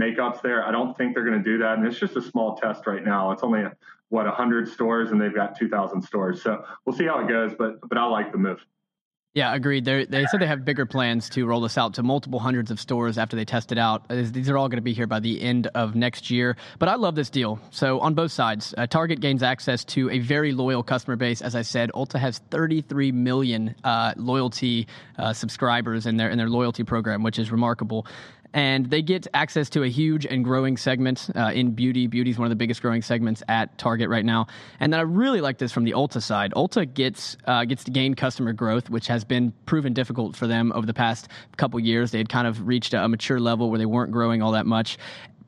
makeups 0.00 0.40
there. 0.42 0.64
I 0.66 0.70
don't 0.70 0.96
think 0.96 1.14
they're 1.14 1.24
going 1.24 1.42
to 1.42 1.44
do 1.44 1.58
that, 1.58 1.78
and 1.78 1.86
it's 1.86 1.98
just 1.98 2.16
a 2.16 2.22
small 2.22 2.56
test 2.56 2.86
right 2.86 3.04
now. 3.04 3.30
It's 3.32 3.42
only 3.42 3.62
a, 3.62 3.72
what 4.08 4.26
100 4.26 4.68
stores, 4.68 5.10
and 5.10 5.20
they've 5.20 5.34
got 5.34 5.58
2,000 5.58 6.02
stores. 6.02 6.42
So 6.42 6.64
we'll 6.84 6.96
see 6.96 7.06
how 7.06 7.20
it 7.20 7.28
goes, 7.28 7.52
but 7.58 7.80
but 7.88 7.98
I 7.98 8.04
like 8.06 8.32
the 8.32 8.38
move. 8.38 8.64
Yeah, 9.32 9.54
agreed. 9.54 9.84
They're, 9.84 10.04
they 10.06 10.26
said 10.26 10.40
they 10.40 10.46
have 10.48 10.64
bigger 10.64 10.86
plans 10.86 11.30
to 11.30 11.46
roll 11.46 11.60
this 11.60 11.78
out 11.78 11.94
to 11.94 12.02
multiple 12.02 12.40
hundreds 12.40 12.72
of 12.72 12.80
stores 12.80 13.16
after 13.16 13.36
they 13.36 13.44
test 13.44 13.70
it 13.70 13.78
out. 13.78 14.08
These 14.08 14.50
are 14.50 14.58
all 14.58 14.68
going 14.68 14.78
to 14.78 14.82
be 14.82 14.92
here 14.92 15.06
by 15.06 15.20
the 15.20 15.40
end 15.40 15.68
of 15.68 15.94
next 15.94 16.32
year. 16.32 16.56
But 16.80 16.88
I 16.88 16.96
love 16.96 17.14
this 17.14 17.30
deal. 17.30 17.60
So 17.70 18.00
on 18.00 18.14
both 18.14 18.32
sides, 18.32 18.74
uh, 18.76 18.88
Target 18.88 19.20
gains 19.20 19.44
access 19.44 19.84
to 19.84 20.10
a 20.10 20.18
very 20.18 20.50
loyal 20.50 20.82
customer 20.82 21.14
base. 21.14 21.42
As 21.42 21.54
I 21.54 21.62
said, 21.62 21.92
Ulta 21.94 22.18
has 22.18 22.38
33 22.50 23.12
million 23.12 23.76
uh, 23.84 24.14
loyalty 24.16 24.88
uh, 25.16 25.32
subscribers 25.32 26.06
in 26.06 26.16
their 26.16 26.28
in 26.28 26.36
their 26.36 26.50
loyalty 26.50 26.82
program, 26.82 27.22
which 27.22 27.38
is 27.38 27.52
remarkable 27.52 28.08
and 28.52 28.90
they 28.90 29.02
get 29.02 29.26
access 29.34 29.70
to 29.70 29.82
a 29.82 29.88
huge 29.88 30.26
and 30.26 30.44
growing 30.44 30.76
segment 30.76 31.28
uh, 31.34 31.50
in 31.54 31.70
beauty. 31.72 32.06
Beauty 32.06 32.30
is 32.30 32.38
one 32.38 32.46
of 32.46 32.50
the 32.50 32.56
biggest 32.56 32.82
growing 32.82 33.02
segments 33.02 33.42
at 33.48 33.76
Target 33.78 34.08
right 34.08 34.24
now. 34.24 34.46
And 34.80 34.92
then 34.92 35.00
I 35.00 35.04
really 35.04 35.40
like 35.40 35.58
this 35.58 35.72
from 35.72 35.84
the 35.84 35.92
Ulta 35.92 36.22
side. 36.22 36.52
Ulta 36.54 36.92
gets 36.92 37.36
uh, 37.46 37.64
gets 37.64 37.84
to 37.84 37.90
gain 37.90 38.14
customer 38.14 38.52
growth, 38.52 38.90
which 38.90 39.06
has 39.06 39.24
been 39.24 39.52
proven 39.66 39.92
difficult 39.92 40.36
for 40.36 40.46
them 40.46 40.72
over 40.74 40.86
the 40.86 40.94
past 40.94 41.28
couple 41.56 41.78
years. 41.80 42.10
They 42.10 42.18
had 42.18 42.28
kind 42.28 42.46
of 42.46 42.66
reached 42.66 42.94
a 42.94 43.08
mature 43.08 43.40
level 43.40 43.70
where 43.70 43.78
they 43.78 43.86
weren't 43.86 44.12
growing 44.12 44.42
all 44.42 44.52
that 44.52 44.66
much 44.66 44.98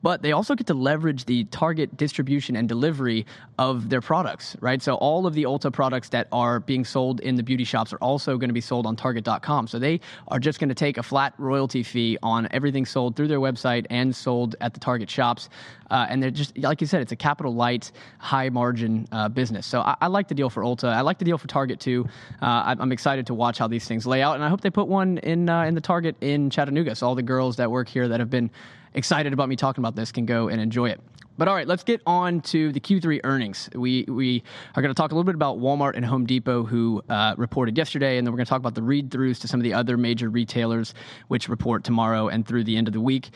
but 0.03 0.21
they 0.21 0.33
also 0.33 0.53
get 0.53 0.67
to 0.67 0.73
leverage 0.73 1.25
the 1.25 1.45
target 1.45 1.95
distribution 1.97 2.55
and 2.55 2.67
delivery 2.67 3.25
of 3.57 3.89
their 3.89 4.01
products, 4.01 4.55
right? 4.59 4.81
So 4.81 4.95
all 4.95 5.25
of 5.25 5.33
the 5.33 5.43
Ulta 5.43 5.71
products 5.71 6.09
that 6.09 6.27
are 6.31 6.59
being 6.59 6.83
sold 6.83 7.21
in 7.21 7.35
the 7.35 7.43
beauty 7.43 7.63
shops 7.63 7.93
are 7.93 7.97
also 7.97 8.37
going 8.37 8.49
to 8.49 8.53
be 8.53 8.61
sold 8.61 8.85
on 8.85 8.95
Target.com. 8.97 9.67
So 9.67 9.79
they 9.79 10.01
are 10.27 10.39
just 10.39 10.59
going 10.59 10.69
to 10.69 10.75
take 10.75 10.97
a 10.97 11.03
flat 11.03 11.33
royalty 11.37 11.83
fee 11.83 12.17
on 12.21 12.49
everything 12.51 12.85
sold 12.85 13.15
through 13.15 13.29
their 13.29 13.39
website 13.39 13.87
and 13.89 14.13
sold 14.13 14.55
at 14.59 14.73
the 14.73 14.79
Target 14.79 15.09
shops. 15.09 15.49
Uh, 15.89 16.07
and 16.09 16.21
they're 16.21 16.31
just, 16.31 16.57
like 16.57 16.81
you 16.81 16.87
said, 16.87 17.01
it's 17.01 17.11
a 17.11 17.15
capital 17.15 17.53
light, 17.53 17.91
high 18.17 18.49
margin 18.49 19.07
uh, 19.11 19.29
business. 19.29 19.65
So 19.65 19.81
I, 19.81 19.95
I, 20.01 20.07
like 20.07 20.27
the 20.27 20.35
deal 20.35 20.49
for 20.49 20.63
Ulta. 20.63 20.91
I 20.91 21.01
like 21.01 21.19
the 21.19 21.25
deal 21.25 21.37
for 21.37 21.47
Target 21.47 21.79
too. 21.79 22.07
Uh, 22.41 22.75
I'm 22.79 22.91
excited 22.91 23.27
to 23.27 23.33
watch 23.33 23.57
how 23.57 23.67
these 23.67 23.87
things 23.87 24.05
lay 24.05 24.21
out. 24.21 24.35
And 24.35 24.43
I 24.43 24.49
hope 24.49 24.61
they 24.61 24.69
put 24.69 24.87
one 24.87 25.19
in, 25.19 25.47
uh, 25.47 25.63
in 25.63 25.75
the 25.75 25.81
Target 25.81 26.17
in 26.19 26.49
Chattanooga. 26.49 26.95
So 26.95 27.07
all 27.07 27.15
the 27.15 27.23
girls 27.23 27.55
that 27.57 27.71
work 27.71 27.87
here 27.87 28.07
that 28.07 28.19
have 28.19 28.29
been 28.29 28.49
excited 28.93 29.33
about 29.33 29.49
me 29.49 29.55
talking 29.55 29.81
about 29.81 29.95
this 29.95 30.11
can 30.11 30.25
go 30.25 30.49
and 30.49 30.61
enjoy 30.61 30.89
it. 30.89 31.01
But 31.37 31.47
all 31.47 31.55
right, 31.55 31.67
let's 31.67 31.83
get 31.83 32.01
on 32.05 32.41
to 32.41 32.71
the 32.71 32.79
Q3 32.79 33.21
earnings. 33.23 33.69
We 33.73 34.05
we 34.07 34.43
are 34.75 34.81
going 34.81 34.93
to 34.93 34.97
talk 34.99 35.11
a 35.11 35.15
little 35.15 35.23
bit 35.23 35.35
about 35.35 35.57
Walmart 35.57 35.95
and 35.95 36.05
Home 36.05 36.25
Depot, 36.25 36.63
who 36.63 37.01
uh, 37.09 37.33
reported 37.37 37.75
yesterday, 37.75 38.17
and 38.17 38.27
then 38.27 38.31
we're 38.31 38.37
going 38.37 38.45
to 38.45 38.49
talk 38.49 38.59
about 38.59 38.75
the 38.75 38.83
read 38.83 39.09
throughs 39.09 39.39
to 39.41 39.47
some 39.47 39.59
of 39.59 39.63
the 39.63 39.73
other 39.73 39.97
major 39.97 40.29
retailers, 40.29 40.93
which 41.29 41.49
report 41.49 41.83
tomorrow 41.83 42.27
and 42.27 42.47
through 42.47 42.63
the 42.63 42.77
end 42.77 42.87
of 42.87 42.93
the 42.93 43.01
week. 43.01 43.31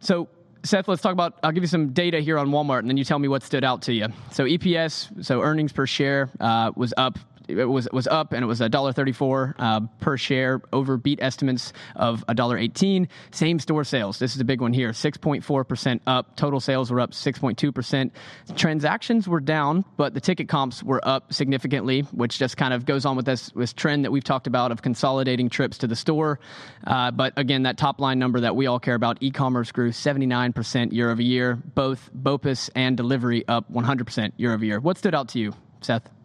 So. 0.00 0.28
Seth, 0.64 0.88
let's 0.88 1.00
talk 1.00 1.12
about. 1.12 1.38
I'll 1.44 1.52
give 1.52 1.62
you 1.62 1.68
some 1.68 1.90
data 1.90 2.18
here 2.18 2.36
on 2.36 2.48
Walmart, 2.48 2.80
and 2.80 2.90
then 2.90 2.96
you 2.96 3.04
tell 3.04 3.20
me 3.20 3.28
what 3.28 3.44
stood 3.44 3.62
out 3.62 3.80
to 3.82 3.92
you. 3.92 4.08
So 4.32 4.42
EPS, 4.42 5.24
so 5.24 5.40
earnings 5.40 5.72
per 5.72 5.86
share, 5.86 6.30
uh, 6.40 6.72
was 6.74 6.92
up 6.96 7.16
it 7.48 7.64
was 7.64 7.88
was 7.92 8.06
up 8.06 8.32
and 8.32 8.42
it 8.42 8.46
was 8.46 8.60
a 8.60 8.68
dollar 8.68 8.92
thirty 8.92 9.12
four 9.12 9.54
uh, 9.58 9.80
per 10.00 10.16
share 10.16 10.60
over 10.72 10.96
beat 10.96 11.18
estimates 11.22 11.72
of 11.96 12.24
a 12.28 12.34
dollar 12.34 12.58
eighteen. 12.58 13.08
Same 13.30 13.58
store 13.58 13.84
sales. 13.84 14.18
This 14.18 14.34
is 14.34 14.40
a 14.40 14.44
big 14.44 14.60
one 14.60 14.72
here. 14.72 14.92
Six 14.92 15.18
point 15.18 15.44
four 15.44 15.64
percent 15.64 16.02
up. 16.06 16.36
Total 16.36 16.60
sales 16.60 16.90
were 16.90 17.00
up 17.00 17.14
six 17.14 17.38
point 17.38 17.58
two 17.58 17.72
percent. 17.72 18.12
Transactions 18.56 19.26
were 19.26 19.40
down, 19.40 19.84
but 19.96 20.14
the 20.14 20.20
ticket 20.20 20.48
comps 20.48 20.82
were 20.82 21.00
up 21.06 21.32
significantly, 21.32 22.02
which 22.12 22.38
just 22.38 22.56
kind 22.56 22.74
of 22.74 22.84
goes 22.84 23.04
on 23.04 23.16
with 23.16 23.24
this 23.24 23.50
this 23.56 23.72
trend 23.72 24.04
that 24.04 24.10
we've 24.10 24.24
talked 24.24 24.46
about 24.46 24.70
of 24.70 24.82
consolidating 24.82 25.48
trips 25.48 25.78
to 25.78 25.86
the 25.86 25.96
store. 25.96 26.40
Uh, 26.86 27.10
but 27.10 27.32
again, 27.36 27.62
that 27.62 27.78
top 27.78 28.00
line 28.00 28.18
number 28.18 28.40
that 28.40 28.54
we 28.54 28.66
all 28.66 28.78
care 28.80 28.94
about, 28.94 29.18
e-commerce 29.20 29.72
grew 29.72 29.92
seventy 29.92 30.26
nine 30.26 30.52
percent 30.52 30.92
year 30.92 31.10
over 31.10 31.22
year. 31.22 31.56
Both 31.56 32.10
BOPUS 32.14 32.70
and 32.74 32.96
delivery 32.96 33.46
up 33.48 33.70
one 33.70 33.84
hundred 33.84 34.04
percent 34.04 34.34
year 34.36 34.52
over 34.52 34.64
year. 34.64 34.80
What 34.80 34.98
stood 34.98 35.14
out 35.14 35.28
to 35.30 35.38
you, 35.38 35.54
Seth? 35.80 36.17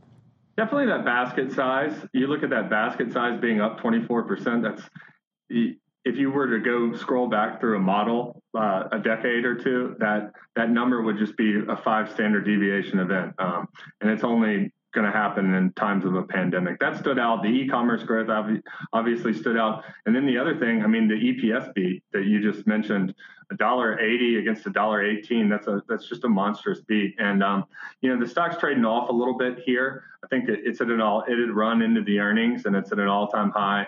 Definitely 0.55 0.87
that 0.87 1.03
basket 1.03 1.51
size. 1.51 1.93
You 2.13 2.27
look 2.27 2.43
at 2.43 2.51
that 2.51 2.69
basket 2.69 3.11
size 3.11 3.39
being 3.39 3.59
up 3.59 3.79
24%. 3.79 4.61
That's 4.61 4.83
if 6.05 6.17
you 6.17 6.31
were 6.31 6.47
to 6.47 6.59
go 6.59 6.95
scroll 6.95 7.27
back 7.27 7.59
through 7.59 7.77
a 7.77 7.79
model 7.79 8.41
uh, 8.55 8.83
a 8.91 8.99
decade 8.99 9.45
or 9.45 9.55
two, 9.55 9.95
that 9.99 10.31
that 10.55 10.69
number 10.69 11.01
would 11.01 11.17
just 11.17 11.35
be 11.37 11.61
a 11.67 11.77
five 11.77 12.11
standard 12.11 12.45
deviation 12.45 12.99
event, 12.99 13.33
um, 13.39 13.67
and 14.01 14.11
it's 14.11 14.23
only 14.23 14.71
going 14.93 15.05
to 15.05 15.11
happen 15.11 15.53
in 15.53 15.71
times 15.73 16.05
of 16.05 16.15
a 16.15 16.23
pandemic. 16.23 16.79
That 16.79 16.97
stood 16.97 17.19
out. 17.19 17.41
The 17.43 17.49
e-commerce 17.49 18.03
growth 18.03 18.29
obviously 18.93 19.33
stood 19.33 19.57
out, 19.57 19.83
and 20.05 20.15
then 20.15 20.25
the 20.25 20.37
other 20.37 20.57
thing, 20.57 20.83
I 20.83 20.87
mean, 20.87 21.07
the 21.07 21.15
EPS 21.15 21.73
beat 21.73 22.03
that 22.13 22.25
you 22.25 22.39
just 22.41 22.65
mentioned, 22.67 23.13
a 23.51 23.55
dollar 23.55 23.99
eighty 23.99 24.37
against 24.37 24.65
a 24.65 24.69
dollar 24.69 25.03
eighteen. 25.03 25.49
That's 25.49 25.67
a 25.67 25.83
that's 25.89 26.07
just 26.07 26.23
a 26.23 26.29
monstrous 26.29 26.81
beat. 26.81 27.15
And 27.19 27.43
um, 27.43 27.65
you 28.01 28.09
know, 28.09 28.23
the 28.23 28.29
stock's 28.29 28.57
trading 28.57 28.85
off 28.85 29.09
a 29.09 29.13
little 29.13 29.37
bit 29.37 29.59
here. 29.65 30.03
I 30.23 30.27
think 30.27 30.45
it's 30.47 30.79
at 30.79 30.87
an 30.87 31.01
all 31.01 31.23
it 31.27 31.37
had 31.37 31.51
run 31.51 31.81
into 31.81 32.01
the 32.03 32.19
earnings, 32.19 32.65
and 32.65 32.75
it's 32.75 32.91
at 32.91 32.99
an 32.99 33.07
all-time 33.07 33.51
high 33.51 33.87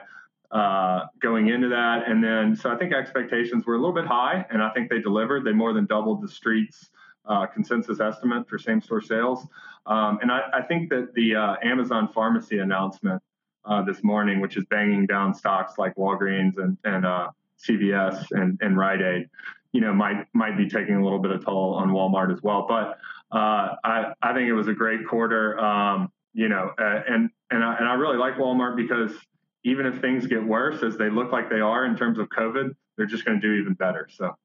uh, 0.51 1.05
going 1.21 1.49
into 1.49 1.69
that. 1.69 2.07
And 2.07 2.23
then, 2.23 2.55
so 2.55 2.71
I 2.71 2.77
think 2.77 2.93
expectations 2.93 3.65
were 3.65 3.75
a 3.75 3.77
little 3.77 3.93
bit 3.93 4.05
high, 4.05 4.45
and 4.49 4.61
I 4.61 4.69
think 4.71 4.89
they 4.89 4.99
delivered. 4.99 5.43
They 5.43 5.51
more 5.51 5.73
than 5.73 5.85
doubled 5.85 6.21
the 6.21 6.27
street's 6.27 6.89
uh, 7.27 7.45
consensus 7.47 7.99
estimate 7.99 8.47
for 8.47 8.57
same 8.57 8.81
store 8.81 9.01
sales. 9.01 9.47
Um, 9.85 10.19
and 10.21 10.31
I, 10.31 10.41
I, 10.53 10.61
think 10.63 10.89
that 10.89 11.13
the 11.13 11.35
uh, 11.35 11.55
Amazon 11.63 12.09
pharmacy 12.13 12.59
announcement 12.59 13.21
uh, 13.65 13.83
this 13.83 14.03
morning, 14.03 14.39
which 14.39 14.57
is 14.57 14.65
banging 14.69 15.05
down 15.05 15.33
stocks 15.33 15.73
like 15.77 15.95
Walgreens 15.95 16.57
and, 16.57 16.77
and 16.83 17.05
uh, 17.05 17.29
CVS 17.67 18.25
and, 18.31 18.57
and 18.61 18.77
Rite 18.77 19.01
Aid, 19.01 19.29
you 19.71 19.81
know, 19.81 19.93
might 19.93 20.25
might 20.33 20.57
be 20.57 20.69
taking 20.69 20.95
a 20.95 21.03
little 21.03 21.19
bit 21.19 21.31
of 21.31 21.43
toll 21.43 21.75
on 21.75 21.89
Walmart 21.89 22.33
as 22.33 22.41
well. 22.41 22.65
But 22.67 22.97
uh, 23.35 23.75
I, 23.83 24.13
I 24.21 24.33
think 24.33 24.47
it 24.47 24.53
was 24.53 24.67
a 24.67 24.73
great 24.73 25.07
quarter. 25.07 25.59
Um, 25.59 26.11
you 26.33 26.49
know, 26.49 26.71
and 26.77 27.29
and 27.51 27.63
I, 27.63 27.75
and 27.75 27.87
I 27.87 27.93
really 27.93 28.17
like 28.17 28.35
Walmart 28.35 28.75
because 28.75 29.11
even 29.63 29.85
if 29.85 29.99
things 29.99 30.27
get 30.27 30.43
worse, 30.43 30.83
as 30.83 30.97
they 30.97 31.09
look 31.09 31.31
like 31.31 31.49
they 31.49 31.59
are 31.59 31.85
in 31.85 31.95
terms 31.95 32.19
of 32.19 32.29
COVID, 32.29 32.69
they're 32.97 33.05
just 33.05 33.25
going 33.25 33.39
to 33.39 33.47
do 33.47 33.53
even 33.53 33.73
better. 33.73 34.07
So. 34.11 34.35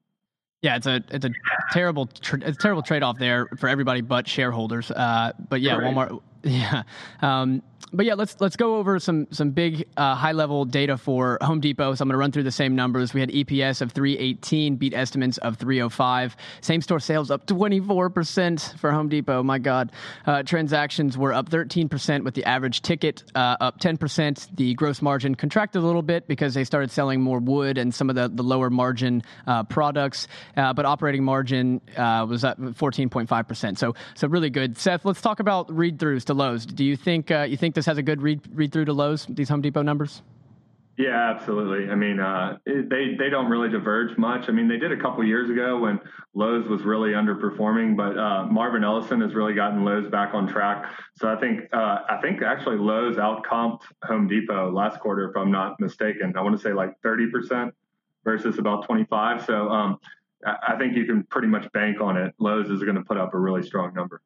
Yeah, 0.63 0.77
it's 0.77 0.87
a 0.87 1.03
it's 1.11 1.25
a 1.25 1.31
terrible 1.73 2.09
it's 2.13 2.33
a 2.33 2.53
terrible 2.53 2.83
trade 2.83 3.03
off 3.03 3.19
there 3.19 3.47
for 3.59 3.69
everybody 3.69 4.03
but 4.03 4.29
shareholders. 4.29 4.91
Uh, 4.91 5.33
but 5.49 5.61
yeah, 5.63 5.77
Walmart. 5.77 6.21
Yeah, 6.51 6.85
um, 7.21 7.63
but 7.93 8.07
yeah, 8.07 8.15
let's 8.15 8.41
let's 8.41 8.57
go 8.57 8.77
over 8.77 8.99
some 8.99 9.27
some 9.33 9.51
big 9.51 9.89
uh, 9.97 10.15
high 10.15 10.33
level 10.33 10.65
data 10.65 10.97
for 10.97 11.39
Home 11.43 11.61
Depot. 11.61 11.95
So 11.95 12.03
I'm 12.03 12.09
going 12.09 12.15
to 12.15 12.19
run 12.19 12.31
through 12.31 12.45
the 12.45 12.53
same 12.53 12.77
numbers. 12.77 13.13
We 13.13 13.21
had 13.21 13.31
EPS 13.31 13.81
of 13.81 13.93
318, 13.93 14.77
beat 14.77 14.95
estimates 14.95 15.39
of 15.39 15.57
305. 15.57 16.37
Same 16.61 16.83
store 16.83 17.01
sales 17.01 17.31
up 17.31 17.47
24 17.47 18.11
percent 18.11 18.75
for 18.79 18.93
Home 18.93 19.09
Depot. 19.09 19.43
My 19.43 19.59
God, 19.59 19.91
uh, 20.27 20.43
transactions 20.45 21.19
were 21.19 21.33
up 21.33 21.49
13 21.49 21.89
percent 21.89 22.25
with 22.25 22.35
the 22.35 22.45
average 22.45 22.83
ticket 22.83 23.25
uh, 23.35 23.57
up 23.61 23.81
10 23.81 23.97
percent. 23.97 24.49
The 24.55 24.75
gross 24.75 25.03
margin 25.03 25.35
contracted 25.35 25.83
a 25.83 25.85
little 25.85 26.03
bit 26.03 26.29
because 26.29 26.55
they 26.55 26.65
started 26.65 26.91
selling 26.91 27.21
more 27.21 27.41
wood 27.41 27.77
and 27.77 27.93
some 27.93 28.09
of 28.09 28.17
the 28.17 28.29
the 28.29 28.45
lower 28.45 28.71
margin 28.71 29.23
uh, 29.47 29.65
products. 29.65 30.29
Uh, 30.57 30.73
but 30.73 30.87
operating 30.87 31.25
margin 31.25 31.81
uh, 31.97 32.25
was 32.29 32.45
at 32.45 32.59
14.5 32.59 33.49
percent. 33.49 33.79
So 33.79 33.95
so 34.15 34.29
really 34.29 34.51
good. 34.51 34.79
Seth, 34.79 35.05
let's 35.05 35.21
talk 35.21 35.41
about 35.41 35.75
read 35.75 35.99
throughs 35.99 36.25
to 36.31 36.35
Lowe's. 36.35 36.65
Do 36.65 36.85
you 36.85 36.97
think 36.97 37.31
you 37.31 37.57
think 37.57 37.75
this 37.75 37.87
has 37.87 37.99
a 37.99 38.03
good 38.03 38.23
read 38.23 38.41
read 38.55 38.73
through 38.73 38.85
to 38.87 38.93
Lowe's? 38.93 39.27
These 39.27 39.49
Home 39.49 39.61
Depot 39.61 39.83
numbers. 39.83 40.23
Yeah, 40.97 41.31
absolutely. 41.35 41.91
I 41.91 41.95
mean, 41.95 42.21
uh, 42.21 42.59
they 42.67 43.15
they 43.19 43.31
don't 43.31 43.49
really 43.49 43.71
diverge 43.71 44.17
much. 44.19 44.49
I 44.49 44.53
mean, 44.53 44.69
they 44.69 44.77
did 44.77 44.93
a 44.93 45.01
couple 45.01 45.25
years 45.25 45.49
ago 45.49 45.79
when 45.79 45.99
Lowe's 46.35 46.69
was 46.69 46.83
really 46.83 47.13
underperforming, 47.13 47.97
but 47.97 48.19
uh, 48.19 48.45
Marvin 48.47 48.85
Ellison 48.85 49.21
has 49.23 49.35
really 49.35 49.55
gotten 49.55 49.85
Lowe's 49.85 50.11
back 50.11 50.35
on 50.35 50.47
track. 50.47 50.93
So 51.17 51.33
I 51.33 51.37
think 51.37 51.63
uh, 51.73 52.01
I 52.09 52.19
think 52.21 52.43
actually 52.43 52.77
Lowe's 52.77 53.17
outcomped 53.17 53.83
Home 54.05 54.29
Depot 54.29 54.71
last 54.71 55.01
quarter, 55.01 55.31
if 55.31 55.37
I'm 55.37 55.51
not 55.51 55.81
mistaken. 55.81 56.35
I 56.37 56.43
want 56.43 56.57
to 56.57 56.63
say 56.63 56.73
like 56.73 56.95
30 57.03 57.31
percent 57.31 57.75
versus 58.25 58.59
about 58.59 58.85
25. 58.85 59.47
So 59.47 59.71
um, 59.71 59.99
I 60.47 60.77
think 60.79 60.97
you 60.97 61.07
can 61.07 61.25
pretty 61.25 61.49
much 61.49 61.71
bank 61.73 62.01
on 62.01 62.17
it. 62.19 62.35
Lowe's 62.39 62.69
is 62.69 62.83
going 62.83 62.97
to 62.97 63.05
put 63.05 63.17
up 63.17 63.33
a 63.33 63.39
really 63.39 63.63
strong 63.63 63.95
number. 63.95 64.21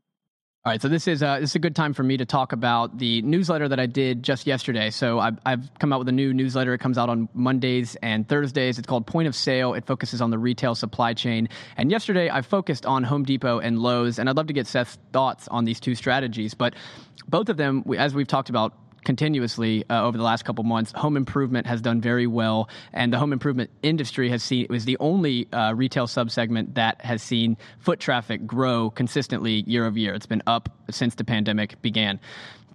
All 0.67 0.71
right, 0.73 0.81
so 0.81 0.89
this 0.89 1.07
is 1.07 1.23
uh, 1.23 1.41
this 1.41 1.51
is 1.51 1.57
a 1.57 1.59
good 1.59 1.77
time 1.77 1.93
for 1.93 2.03
me 2.03 2.17
to 2.17 2.25
talk 2.25 2.53
about 2.53 2.97
the 2.97 3.21
newsletter 3.21 3.69
that 3.69 3.79
I 3.79 3.85
did 3.85 4.23
just 4.23 4.47
yesterday. 4.47 4.89
So 4.89 5.19
I've, 5.19 5.39
I've 5.45 5.69
come 5.79 5.93
out 5.93 5.99
with 5.99 6.09
a 6.09 6.13
new 6.13 6.33
newsletter. 6.33 6.73
It 6.73 6.79
comes 6.79 6.97
out 6.97 7.11
on 7.11 7.29
Mondays 7.35 7.97
and 7.97 8.27
Thursdays. 8.27 8.79
It's 8.79 8.87
called 8.87 9.07
Point 9.07 9.29
of 9.29 9.35
Sale. 9.35 9.75
It 9.75 9.85
focuses 9.85 10.23
on 10.23 10.31
the 10.31 10.39
retail 10.39 10.75
supply 10.75 11.13
chain. 11.13 11.51
And 11.77 11.91
yesterday 11.91 12.31
I 12.31 12.41
focused 12.41 12.87
on 12.87 13.03
Home 13.05 13.25
Depot 13.25 13.59
and 13.59 13.79
Lowe's, 13.79 14.19
and 14.19 14.27
I'd 14.27 14.39
love 14.39 14.47
to 14.47 14.55
get 14.55 14.67
Seth's 14.67 14.97
thoughts 15.13 15.49
on 15.49 15.67
these 15.67 15.81
two 15.81 15.95
strategies. 15.95 16.55
But 16.55 16.73
both 17.29 17.51
of 17.51 17.59
them, 17.59 17.85
as 17.99 18.15
we've 18.15 18.27
talked 18.27 18.49
about 18.49 18.73
continuously 19.05 19.85
uh, 19.89 20.05
over 20.05 20.17
the 20.17 20.25
last 20.25 20.45
couple 20.45 20.65
months. 20.65 20.93
Home 20.93 21.17
improvement 21.17 21.67
has 21.67 21.81
done 21.81 22.01
very 22.01 22.27
well, 22.27 22.69
and 22.93 23.13
the 23.13 23.19
home 23.19 23.33
improvement 23.33 23.71
industry 23.83 24.31
has 24.31 24.43
seen 24.43 24.65
it 24.65 24.71
was 24.71 24.85
the 24.85 24.97
only 24.99 25.47
uh, 25.53 25.73
retail 25.75 26.07
subsegment 26.07 26.75
that 26.75 27.01
has 27.05 27.23
seen 27.23 27.57
foot 27.79 28.01
traffic 28.01 28.47
grow 28.47 28.91
consistently 28.91 29.65
year 29.67 29.87
over 29.87 29.99
year. 29.99 30.15
It's 30.15 30.27
been 30.27 30.43
up 30.47 30.69
since 30.91 31.15
the 31.15 31.25
pandemic 31.25 31.81
began 31.83 32.21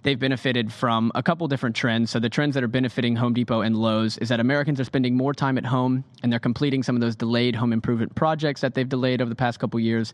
they've 0.02 0.18
benefited 0.18 0.72
from 0.72 1.12
a 1.14 1.22
couple 1.22 1.46
different 1.48 1.76
trends. 1.76 2.10
So 2.10 2.18
the 2.18 2.28
trends 2.28 2.54
that 2.54 2.64
are 2.64 2.68
benefiting 2.68 3.16
Home 3.16 3.34
Depot 3.34 3.60
and 3.60 3.76
Lowe's 3.76 4.18
is 4.18 4.28
that 4.30 4.40
Americans 4.40 4.80
are 4.80 4.84
spending 4.84 5.16
more 5.16 5.34
time 5.34 5.58
at 5.58 5.66
home 5.66 6.04
and 6.22 6.32
they're 6.32 6.38
completing 6.38 6.82
some 6.82 6.94
of 6.94 7.00
those 7.00 7.16
delayed 7.16 7.54
home 7.54 7.72
improvement 7.72 8.14
projects 8.14 8.60
that 8.62 8.74
they've 8.74 8.88
delayed 8.88 9.20
over 9.20 9.28
the 9.28 9.36
past 9.36 9.58
couple 9.58 9.78
years. 9.78 10.12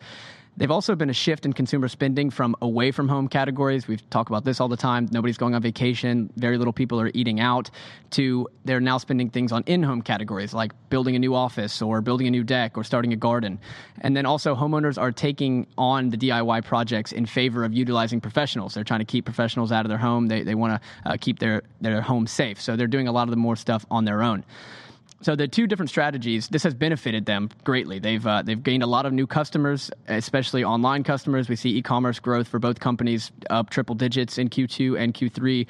They've 0.59 0.71
also 0.71 0.95
been 0.95 1.11
a 1.11 1.15
shift 1.15 1.45
in 1.45 1.53
consumer 1.53 1.87
spending 1.87 2.31
from 2.31 2.57
away 2.63 2.91
from 2.91 3.09
home 3.09 3.29
categories. 3.29 3.87
We've 3.87 4.09
talked 4.09 4.31
about 4.31 4.45
this 4.45 4.59
all 4.59 4.69
the 4.69 4.77
time. 4.77 5.07
Nobody's 5.13 5.37
going 5.37 5.55
on 5.55 5.61
vacation. 5.61 6.31
Very 6.37 6.57
little 6.57 6.73
people 6.73 6.99
are 6.99 7.11
eating 7.13 7.41
out. 7.41 7.71
To 8.13 8.49
they're 8.65 8.81
now 8.81 8.97
spending 8.97 9.29
things 9.29 9.53
on 9.53 9.65
in 9.67 9.83
home 9.83 10.01
categories 10.01 10.55
like 10.55 10.73
building 10.89 11.15
a 11.15 11.19
new 11.19 11.35
office 11.35 11.83
or 11.83 12.01
building 12.01 12.27
a 12.27 12.31
new 12.31 12.43
deck 12.43 12.79
or 12.79 12.85
starting 12.85 13.13
a 13.13 13.17
garden. 13.17 13.59
And 14.01 14.17
then 14.17 14.25
also, 14.25 14.55
homeowners 14.55 14.97
are 14.99 15.13
taking 15.13 15.67
on 15.77 16.09
the 16.09 16.17
DIY 16.17 16.65
projects 16.65 17.13
in 17.13 17.27
favor 17.27 17.65
of 17.65 17.75
utilizing 17.75 18.21
professionals. 18.21 18.73
They're 18.73 18.85
trying 18.85 19.01
to 19.01 19.05
keep 19.05 19.27
professionals 19.27 19.73
out 19.73 19.85
of 19.85 19.91
their 19.91 19.99
home. 19.99 20.29
They, 20.29 20.43
they 20.43 20.55
want 20.55 20.81
to 20.81 21.11
uh, 21.11 21.17
keep 21.21 21.39
their, 21.39 21.63
their 21.83 22.01
home 22.01 22.27
safe. 22.27 22.61
So 22.61 22.77
they're 22.77 22.87
doing 22.87 23.09
a 23.09 23.13
lot 23.13 23.25
of 23.25 23.31
the 23.31 23.37
more 23.37 23.57
stuff 23.57 23.85
on 23.91 24.07
their 24.07 24.23
own. 24.23 24.45
So 25.23 25.35
the 25.35 25.49
two 25.49 25.67
different 25.67 25.89
strategies, 25.89 26.49
this 26.49 26.63
has 26.63 26.75
benefited 26.75 27.25
them 27.25 27.49
greatly. 27.65 27.99
They've 27.99 28.25
uh, 28.27 28.43
they've 28.43 28.63
gained 28.63 28.83
a 28.83 28.87
lot 28.87 29.07
of 29.07 29.13
new 29.13 29.27
customers, 29.27 29.91
especially 30.09 30.63
online 30.63 31.05
customers. 31.05 31.49
We 31.49 31.57
see 31.57 31.71
e-commerce 31.71 32.21
growth 32.21 32.49
for 32.49 32.59
both 32.59 32.81
companies 32.81 33.33
up 33.49 33.71
triple 33.71 33.95
digits 33.95 34.37
in 34.37 34.51
Q2 34.51 34.99
and 34.99 35.15
Q3. 35.15 35.67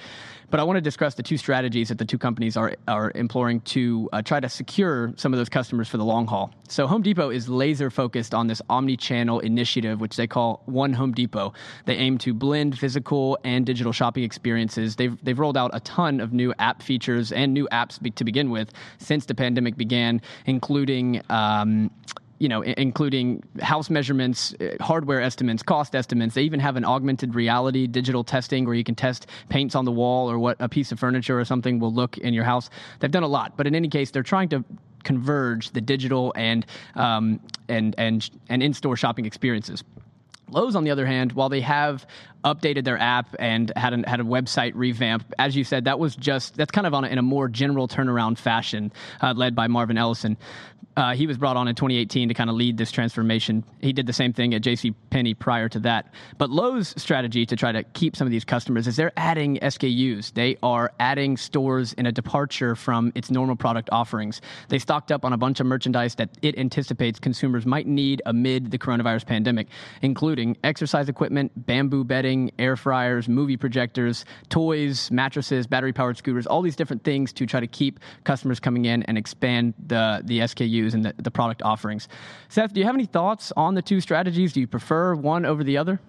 But 0.50 0.60
I 0.60 0.62
want 0.62 0.76
to 0.76 0.80
discuss 0.80 1.14
the 1.14 1.22
two 1.22 1.36
strategies 1.36 1.88
that 1.88 1.98
the 1.98 2.04
two 2.04 2.18
companies 2.18 2.56
are 2.56 2.74
are 2.86 3.10
imploring 3.14 3.60
to 3.62 4.08
uh, 4.12 4.22
try 4.22 4.40
to 4.40 4.48
secure 4.48 5.12
some 5.16 5.32
of 5.32 5.38
those 5.38 5.48
customers 5.48 5.88
for 5.88 5.96
the 5.96 6.04
long 6.04 6.26
haul. 6.26 6.52
So 6.68 6.86
Home 6.86 7.02
Depot 7.02 7.30
is 7.30 7.48
laser 7.48 7.90
focused 7.90 8.34
on 8.34 8.46
this 8.46 8.62
omni-channel 8.68 9.40
initiative, 9.40 10.00
which 10.00 10.16
they 10.16 10.26
call 10.26 10.62
One 10.66 10.92
Home 10.92 11.12
Depot. 11.12 11.52
They 11.84 11.96
aim 11.96 12.18
to 12.18 12.34
blend 12.34 12.78
physical 12.78 13.38
and 13.44 13.66
digital 13.66 13.92
shopping 13.92 14.24
experiences. 14.24 14.96
They've 14.96 15.16
they've 15.24 15.38
rolled 15.38 15.56
out 15.56 15.70
a 15.74 15.80
ton 15.80 16.20
of 16.20 16.32
new 16.32 16.54
app 16.58 16.82
features 16.82 17.32
and 17.32 17.52
new 17.52 17.68
apps 17.72 17.96
to 18.14 18.24
begin 18.24 18.50
with 18.50 18.72
since 18.98 19.26
the 19.26 19.34
pandemic 19.34 19.76
began, 19.76 20.20
including. 20.46 21.22
Um, 21.28 21.90
you 22.38 22.48
know, 22.48 22.62
including 22.62 23.42
house 23.60 23.88
measurements, 23.88 24.54
uh, 24.60 24.76
hardware 24.80 25.20
estimates, 25.20 25.62
cost 25.62 25.94
estimates. 25.94 26.34
They 26.34 26.42
even 26.42 26.60
have 26.60 26.76
an 26.76 26.84
augmented 26.84 27.34
reality 27.34 27.86
digital 27.86 28.24
testing 28.24 28.66
where 28.66 28.74
you 28.74 28.84
can 28.84 28.94
test 28.94 29.26
paints 29.48 29.74
on 29.74 29.84
the 29.84 29.92
wall 29.92 30.30
or 30.30 30.38
what 30.38 30.56
a 30.60 30.68
piece 30.68 30.92
of 30.92 30.98
furniture 30.98 31.38
or 31.38 31.44
something 31.44 31.78
will 31.78 31.92
look 31.92 32.18
in 32.18 32.34
your 32.34 32.44
house. 32.44 32.68
They've 33.00 33.10
done 33.10 33.22
a 33.22 33.28
lot, 33.28 33.56
but 33.56 33.66
in 33.66 33.74
any 33.74 33.88
case, 33.88 34.10
they're 34.10 34.22
trying 34.22 34.50
to 34.50 34.64
converge 35.04 35.70
the 35.70 35.80
digital 35.80 36.32
and 36.36 36.66
um, 36.94 37.40
and 37.68 37.94
and 37.96 38.28
and 38.48 38.62
in-store 38.62 38.96
shopping 38.96 39.24
experiences. 39.24 39.82
Lowe's, 40.50 40.76
on 40.76 40.84
the 40.84 40.90
other 40.90 41.06
hand, 41.06 41.32
while 41.32 41.48
they 41.48 41.60
have 41.60 42.06
updated 42.46 42.84
their 42.84 42.98
app 42.98 43.34
and 43.38 43.72
had 43.76 43.92
a, 43.92 44.08
had 44.08 44.20
a 44.20 44.24
website 44.24 44.72
revamp, 44.74 45.34
as 45.38 45.56
you 45.56 45.64
said, 45.64 45.84
that 45.84 45.98
was 45.98 46.14
just 46.14 46.56
that's 46.56 46.70
kind 46.70 46.86
of 46.86 46.94
on 46.94 47.04
a, 47.04 47.08
in 47.08 47.18
a 47.18 47.22
more 47.22 47.48
general 47.48 47.88
turnaround 47.88 48.38
fashion, 48.38 48.92
uh, 49.20 49.34
led 49.36 49.54
by 49.54 49.66
Marvin 49.66 49.98
Ellison. 49.98 50.36
Uh, 50.96 51.14
he 51.14 51.26
was 51.26 51.36
brought 51.36 51.58
on 51.58 51.68
in 51.68 51.74
2018 51.74 52.28
to 52.28 52.34
kind 52.34 52.48
of 52.48 52.56
lead 52.56 52.78
this 52.78 52.90
transformation. 52.90 53.62
He 53.82 53.92
did 53.92 54.06
the 54.06 54.14
same 54.14 54.32
thing 54.32 54.54
at 54.54 54.62
J.C. 54.62 54.92
Penney 55.10 55.34
prior 55.34 55.68
to 55.68 55.80
that. 55.80 56.14
But 56.38 56.48
Lowe's 56.48 56.94
strategy 56.96 57.44
to 57.44 57.54
try 57.54 57.70
to 57.70 57.82
keep 57.82 58.16
some 58.16 58.26
of 58.26 58.30
these 58.30 58.46
customers 58.46 58.86
is 58.86 58.96
they're 58.96 59.12
adding 59.14 59.58
SKUs. 59.58 60.32
They 60.32 60.56
are 60.62 60.92
adding 60.98 61.36
stores 61.36 61.92
in 61.92 62.06
a 62.06 62.12
departure 62.12 62.74
from 62.74 63.12
its 63.14 63.30
normal 63.30 63.56
product 63.56 63.90
offerings. 63.92 64.40
They 64.68 64.78
stocked 64.78 65.12
up 65.12 65.22
on 65.22 65.34
a 65.34 65.36
bunch 65.36 65.60
of 65.60 65.66
merchandise 65.66 66.14
that 66.14 66.30
it 66.40 66.58
anticipates 66.58 67.18
consumers 67.18 67.66
might 67.66 67.86
need 67.86 68.22
amid 68.24 68.70
the 68.70 68.78
coronavirus 68.78 69.26
pandemic, 69.26 69.68
including 70.00 70.56
exercise 70.64 71.10
equipment, 71.10 71.52
bamboo 71.66 72.04
bedding, 72.04 72.35
air 72.58 72.76
fryers, 72.76 73.28
movie 73.28 73.56
projectors, 73.56 74.24
toys, 74.48 75.10
mattresses, 75.10 75.66
battery-powered 75.66 76.16
scooters, 76.16 76.46
all 76.46 76.62
these 76.62 76.76
different 76.76 77.02
things 77.04 77.32
to 77.34 77.46
try 77.46 77.60
to 77.60 77.66
keep 77.66 78.00
customers 78.24 78.60
coming 78.60 78.84
in 78.84 79.02
and 79.04 79.16
expand 79.18 79.74
the 79.86 80.22
the 80.24 80.38
SKUs 80.40 80.94
and 80.94 81.04
the, 81.04 81.14
the 81.18 81.30
product 81.30 81.62
offerings. 81.62 82.08
Seth, 82.48 82.72
do 82.72 82.80
you 82.80 82.86
have 82.86 82.94
any 82.94 83.06
thoughts 83.06 83.52
on 83.56 83.74
the 83.74 83.82
two 83.82 84.00
strategies? 84.00 84.52
Do 84.52 84.60
you 84.60 84.66
prefer 84.66 85.14
one 85.14 85.44
over 85.44 85.62
the 85.64 85.76
other? 85.76 86.00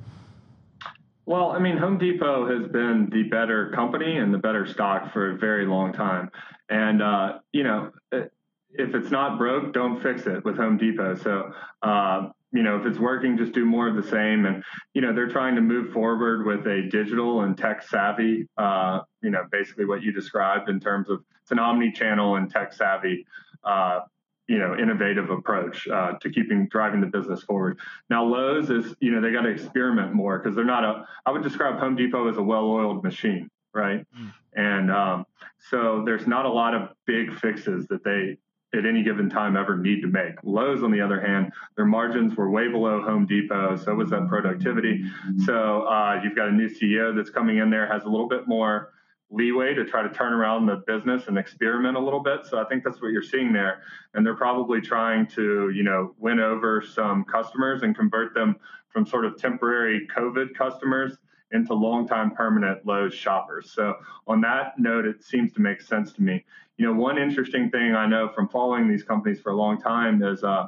Well, 1.25 1.51
I 1.51 1.59
mean, 1.59 1.77
Home 1.77 1.97
Depot 1.97 2.47
has 2.47 2.71
been 2.71 3.09
the 3.11 3.23
better 3.23 3.69
company 3.71 4.17
and 4.17 4.33
the 4.33 4.37
better 4.37 4.65
stock 4.65 5.11
for 5.11 5.31
a 5.31 5.37
very 5.37 5.65
long 5.65 5.91
time. 5.91 6.31
And, 6.69 7.01
uh, 7.01 7.39
you 7.51 7.63
know, 7.63 7.91
if 8.11 8.95
it's 8.95 9.11
not 9.11 9.37
broke, 9.37 9.73
don't 9.73 10.01
fix 10.01 10.25
it 10.25 10.45
with 10.45 10.55
Home 10.55 10.77
Depot. 10.77 11.15
So, 11.15 11.51
uh, 11.81 12.29
you 12.51 12.63
know, 12.63 12.79
if 12.79 12.86
it's 12.86 12.99
working, 12.99 13.38
just 13.38 13.51
do 13.51 13.65
more 13.65 13.88
of 13.88 13.95
the 13.95 14.10
same. 14.10 14.45
And, 14.45 14.63
you 14.93 15.01
know, 15.01 15.13
they're 15.13 15.29
trying 15.29 15.55
to 15.55 15.62
move 15.62 15.91
forward 15.91 16.45
with 16.45 16.65
a 16.65 16.88
digital 16.89 17.41
and 17.41 17.57
tech 17.57 17.83
savvy, 17.83 18.47
uh, 18.57 19.01
you 19.21 19.29
know, 19.29 19.43
basically 19.51 19.86
what 19.86 20.01
you 20.01 20.12
described 20.12 20.69
in 20.69 20.79
terms 20.79 21.10
of 21.10 21.23
it's 21.41 21.51
an 21.51 21.60
omni 21.60 21.91
channel 21.91 22.36
and 22.36 22.49
tech 22.49 22.73
savvy 22.73 23.25
uh, 23.63 24.01
you 24.47 24.57
know 24.57 24.75
innovative 24.77 25.29
approach 25.29 25.88
uh, 25.88 26.13
to 26.21 26.29
keeping 26.29 26.67
driving 26.67 27.01
the 27.01 27.07
business 27.07 27.43
forward. 27.43 27.79
Now 28.10 28.23
Lowe's 28.23 28.69
is 28.69 28.95
you 28.99 29.12
know 29.12 29.21
they 29.21 29.31
got 29.31 29.41
to 29.41 29.49
experiment 29.49 30.13
more 30.13 30.39
because 30.39 30.55
they're 30.55 30.65
not 30.65 30.83
a. 30.83 31.05
I 31.25 31.31
would 31.31 31.43
describe 31.43 31.79
Home 31.79 31.95
Depot 31.95 32.29
as 32.29 32.38
a 32.38 32.43
well-oiled 32.43 33.03
machine, 33.03 33.49
right? 33.73 34.05
Mm. 34.19 34.33
And 34.55 34.91
um, 34.91 35.25
so 35.69 36.03
there's 36.05 36.27
not 36.27 36.45
a 36.45 36.49
lot 36.49 36.73
of 36.73 36.89
big 37.05 37.38
fixes 37.38 37.86
that 37.88 38.03
they 38.03 38.38
at 38.77 38.85
any 38.85 39.03
given 39.03 39.29
time 39.29 39.57
ever 39.57 39.77
need 39.77 40.01
to 40.01 40.07
make. 40.07 40.35
Lowe's, 40.43 40.83
on 40.83 40.91
the 40.91 41.01
other 41.01 41.19
hand, 41.19 41.51
their 41.75 41.85
margins 41.85 42.35
were 42.35 42.49
way 42.49 42.67
below 42.67 43.01
Home 43.01 43.25
Depot, 43.25 43.75
so 43.75 43.93
was 43.95 44.09
that 44.11 44.27
productivity. 44.27 45.03
So 45.45 45.87
uh, 45.87 46.19
you've 46.23 46.35
got 46.35 46.47
a 46.49 46.51
new 46.51 46.69
CEO 46.69 47.15
that's 47.15 47.29
coming 47.29 47.57
in 47.57 47.69
there, 47.69 47.91
has 47.91 48.03
a 48.03 48.09
little 48.09 48.27
bit 48.27 48.47
more 48.47 48.93
leeway 49.29 49.73
to 49.73 49.83
try 49.83 50.01
to 50.01 50.09
turn 50.09 50.31
around 50.31 50.65
the 50.65 50.83
business 50.87 51.27
and 51.27 51.37
experiment 51.37 51.97
a 51.97 51.99
little 51.99 52.21
bit. 52.21 52.45
So 52.45 52.59
I 52.59 52.63
think 52.65 52.83
that's 52.83 53.01
what 53.01 53.09
you're 53.09 53.21
seeing 53.21 53.51
there. 53.51 53.81
And 54.13 54.25
they're 54.25 54.35
probably 54.35 54.79
trying 54.79 55.27
to, 55.27 55.69
you 55.69 55.83
know, 55.83 56.15
win 56.17 56.39
over 56.39 56.81
some 56.81 57.25
customers 57.25 57.83
and 57.83 57.95
convert 57.95 58.33
them 58.33 58.55
from 58.89 59.05
sort 59.05 59.25
of 59.25 59.37
temporary 59.37 60.07
COVID 60.15 60.55
customers 60.55 61.17
into 61.51 61.73
long-time 61.73 62.31
permanent 62.31 62.86
Lowe's 62.86 63.13
shoppers. 63.13 63.71
So 63.71 63.95
on 64.27 64.41
that 64.41 64.77
note, 64.77 65.05
it 65.05 65.23
seems 65.23 65.53
to 65.53 65.62
make 65.62 65.81
sense 65.81 66.12
to 66.13 66.21
me. 66.21 66.43
You 66.77 66.86
know, 66.86 66.93
one 66.93 67.17
interesting 67.17 67.69
thing 67.69 67.95
I 67.95 68.05
know 68.05 68.29
from 68.36 68.49
following 68.49 68.88
these 68.88 69.03
companies 69.03 69.39
for 69.39 69.51
a 69.51 69.55
long 69.55 69.79
time 69.79 70.21
is 70.23 70.43
uh, 70.43 70.67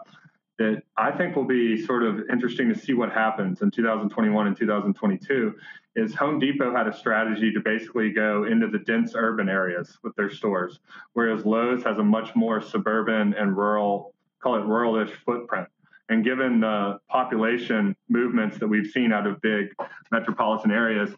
that 0.58 0.84
I 0.98 1.12
think 1.12 1.36
will 1.36 1.46
be 1.46 1.84
sort 1.86 2.04
of 2.04 2.22
interesting 2.30 2.68
to 2.70 2.78
see 2.78 2.94
what 2.94 3.12
happens 3.12 3.62
in 3.62 3.72
2021 3.72 4.48
and 4.48 4.58
2022 4.58 5.54
is 5.96 6.14
Home 6.16 6.40
Depot 6.40 6.76
had 6.76 6.88
a 6.88 6.96
strategy 6.96 7.52
to 7.52 7.60
basically 7.62 8.12
go 8.12 8.46
into 8.46 8.68
the 8.68 8.80
dense 8.80 9.14
urban 9.16 9.50
areas 9.50 9.98
with 10.04 10.16
their 10.16 10.30
stores, 10.30 10.80
whereas 11.14 11.46
Lowe's 11.46 11.84
has 11.84 11.98
a 11.98 12.04
much 12.04 12.36
more 12.36 12.62
suburban 12.62 13.34
and 13.34 13.56
rural, 13.58 14.14
call 14.42 14.56
it 14.56 14.66
ruralish 14.66 15.12
footprint. 15.26 15.68
And 16.10 16.24
given 16.24 16.60
the 16.60 17.00
population 17.08 17.96
movements 18.10 18.58
that 18.58 18.68
we've 18.68 18.88
seen 18.88 19.14
out 19.14 19.28
of 19.28 19.40
big 19.42 19.68
metropolitan 20.12 20.72
areas, 20.72 21.12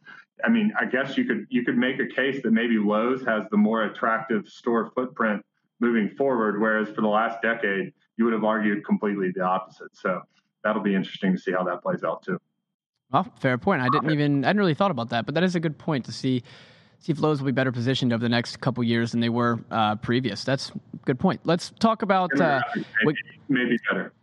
I 0.43 0.49
mean, 0.49 0.73
I 0.79 0.85
guess 0.85 1.17
you 1.17 1.25
could 1.25 1.47
you 1.49 1.63
could 1.63 1.77
make 1.77 1.99
a 1.99 2.07
case 2.07 2.41
that 2.43 2.51
maybe 2.51 2.77
Lowe's 2.77 3.23
has 3.25 3.45
the 3.51 3.57
more 3.57 3.83
attractive 3.83 4.47
store 4.47 4.91
footprint 4.93 5.43
moving 5.79 6.09
forward, 6.09 6.59
whereas 6.59 6.89
for 6.89 7.01
the 7.01 7.07
last 7.07 7.41
decade, 7.41 7.93
you 8.17 8.25
would 8.25 8.33
have 8.33 8.43
argued 8.43 8.85
completely 8.85 9.31
the 9.33 9.41
opposite. 9.41 9.95
So 9.95 10.21
that'll 10.63 10.81
be 10.81 10.93
interesting 10.93 11.33
to 11.33 11.39
see 11.39 11.51
how 11.51 11.63
that 11.63 11.81
plays 11.81 12.03
out 12.03 12.23
too. 12.23 12.37
Well, 13.11 13.31
fair 13.39 13.57
point. 13.57 13.81
I 13.81 13.89
didn't 13.89 14.11
even 14.11 14.43
I 14.43 14.47
hadn't 14.47 14.59
really 14.59 14.73
thought 14.73 14.91
about 14.91 15.09
that, 15.09 15.25
but 15.25 15.35
that 15.35 15.43
is 15.43 15.55
a 15.55 15.59
good 15.59 15.77
point 15.77 16.05
to 16.05 16.11
see 16.11 16.43
see 16.99 17.11
if 17.11 17.19
Lowe's 17.19 17.39
will 17.39 17.47
be 17.47 17.51
better 17.51 17.71
positioned 17.71 18.13
over 18.13 18.21
the 18.21 18.29
next 18.29 18.59
couple 18.59 18.83
years 18.83 19.11
than 19.11 19.21
they 19.21 19.29
were 19.29 19.59
uh, 19.71 19.95
previous. 19.95 20.43
That's 20.43 20.69
a 20.69 20.97
good 21.05 21.19
point. 21.19 21.41
Let's 21.45 21.71
talk 21.79 22.03
about 22.03 22.39
uh, 22.39 22.61
maybe, 23.03 23.19
maybe 23.49 23.77
better. 23.89 24.13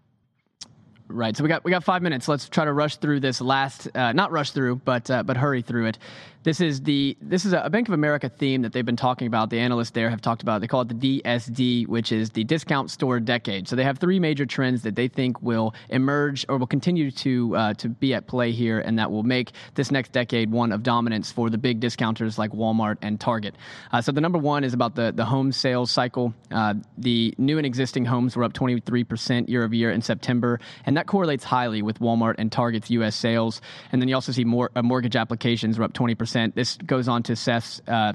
Right. 1.11 1.35
So 1.35 1.42
we 1.42 1.49
got 1.49 1.64
we 1.64 1.71
got 1.71 1.85
five 1.85 2.03
minutes. 2.03 2.29
Let's 2.29 2.49
try 2.51 2.66
to 2.66 2.73
rush 2.73 2.97
through 2.97 3.21
this 3.21 3.40
last, 3.40 3.88
uh, 3.94 4.12
not 4.12 4.31
rush 4.31 4.51
through, 4.51 4.77
but 4.77 5.11
uh, 5.11 5.23
but 5.23 5.38
hurry 5.38 5.62
through 5.62 5.87
it. 5.87 5.99
This 6.44 6.61
is 6.61 6.83
the 6.83 7.16
this 7.21 7.44
is 7.44 7.53
a 7.53 7.68
Bank 7.68 7.88
of 7.88 7.94
America 7.94 8.29
theme 8.29 8.62
that 8.62 8.73
they've 8.73 8.87
been 8.87 8.97
talking 8.97 9.27
about. 9.27 9.51
The 9.51 9.59
analysts 9.59 9.90
there 9.90 10.09
have 10.09 10.23
talked 10.23 10.42
about. 10.42 10.61
They 10.61 10.66
call 10.66 10.83
it 10.83 10.88
the 10.88 11.21
DSD, 11.21 11.88
which 11.88 12.12
is 12.12 12.31
the 12.31 12.44
discount 12.44 12.90
store 12.90 13.18
decade. 13.21 13.68
So 13.68 13.75
they 13.75 13.83
have 13.85 13.99
three 13.99 14.21
major 14.21 14.47
trends 14.47 14.83
that 14.83 14.94
they 14.94 15.09
think 15.09 15.42
will 15.42 15.75
emerge 15.88 16.47
or 16.49 16.57
will 16.57 16.66
continue 16.66 17.11
to 17.11 17.57
uh, 17.57 17.75
to 17.75 17.88
be 17.88 18.14
at 18.14 18.29
play 18.29 18.53
here, 18.53 18.79
and 18.79 18.99
that 18.99 19.11
will 19.11 19.25
make 19.25 19.53
this 19.75 19.90
next 19.90 20.12
decade 20.12 20.51
one 20.51 20.73
of 20.73 20.83
dominance 20.83 21.33
for 21.33 21.51
the 21.51 21.59
big 21.59 21.81
discounters 21.81 22.38
like 22.38 22.53
Walmart 22.53 22.99
and 23.03 23.18
Target. 23.18 23.55
Uh, 23.92 24.01
so 24.01 24.12
the 24.12 24.21
number 24.21 24.38
one 24.38 24.62
is 24.62 24.75
about 24.75 24.94
the 24.94 25.12
the 25.12 25.25
home 25.25 25.51
sales 25.51 25.90
cycle. 25.90 26.33
Uh, 26.53 26.75
the 26.97 27.35
new 27.37 27.59
and 27.59 27.66
existing 27.66 28.05
homes 28.05 28.37
were 28.37 28.44
up 28.44 28.53
23 28.53 29.03
percent 29.05 29.49
year 29.49 29.64
over 29.64 29.75
year 29.75 29.90
in 29.90 30.01
September, 30.01 30.61
and 30.87 30.97
that 30.99 31.07
correlates 31.07 31.45
highly 31.45 31.83
with 31.83 31.99
Walmart 31.99 32.37
and 32.39 32.53
Target's 32.53 32.91
U.S. 32.91 33.17
sales. 33.17 33.61
And 33.93 34.01
then 34.01 34.09
you 34.09 34.15
also 34.15 34.33
see 34.33 34.45
more 34.45 34.71
uh, 34.77 34.83
mortgage 34.83 35.17
applications 35.17 35.79
are 35.79 35.85
up 35.85 35.93
20 35.93 36.15
percent 36.15 36.29
percent 36.29 36.55
This 36.55 36.77
goes 36.77 37.09
on 37.09 37.23
to 37.25 37.37
Seth's 37.37 37.81
uh, 37.89 38.13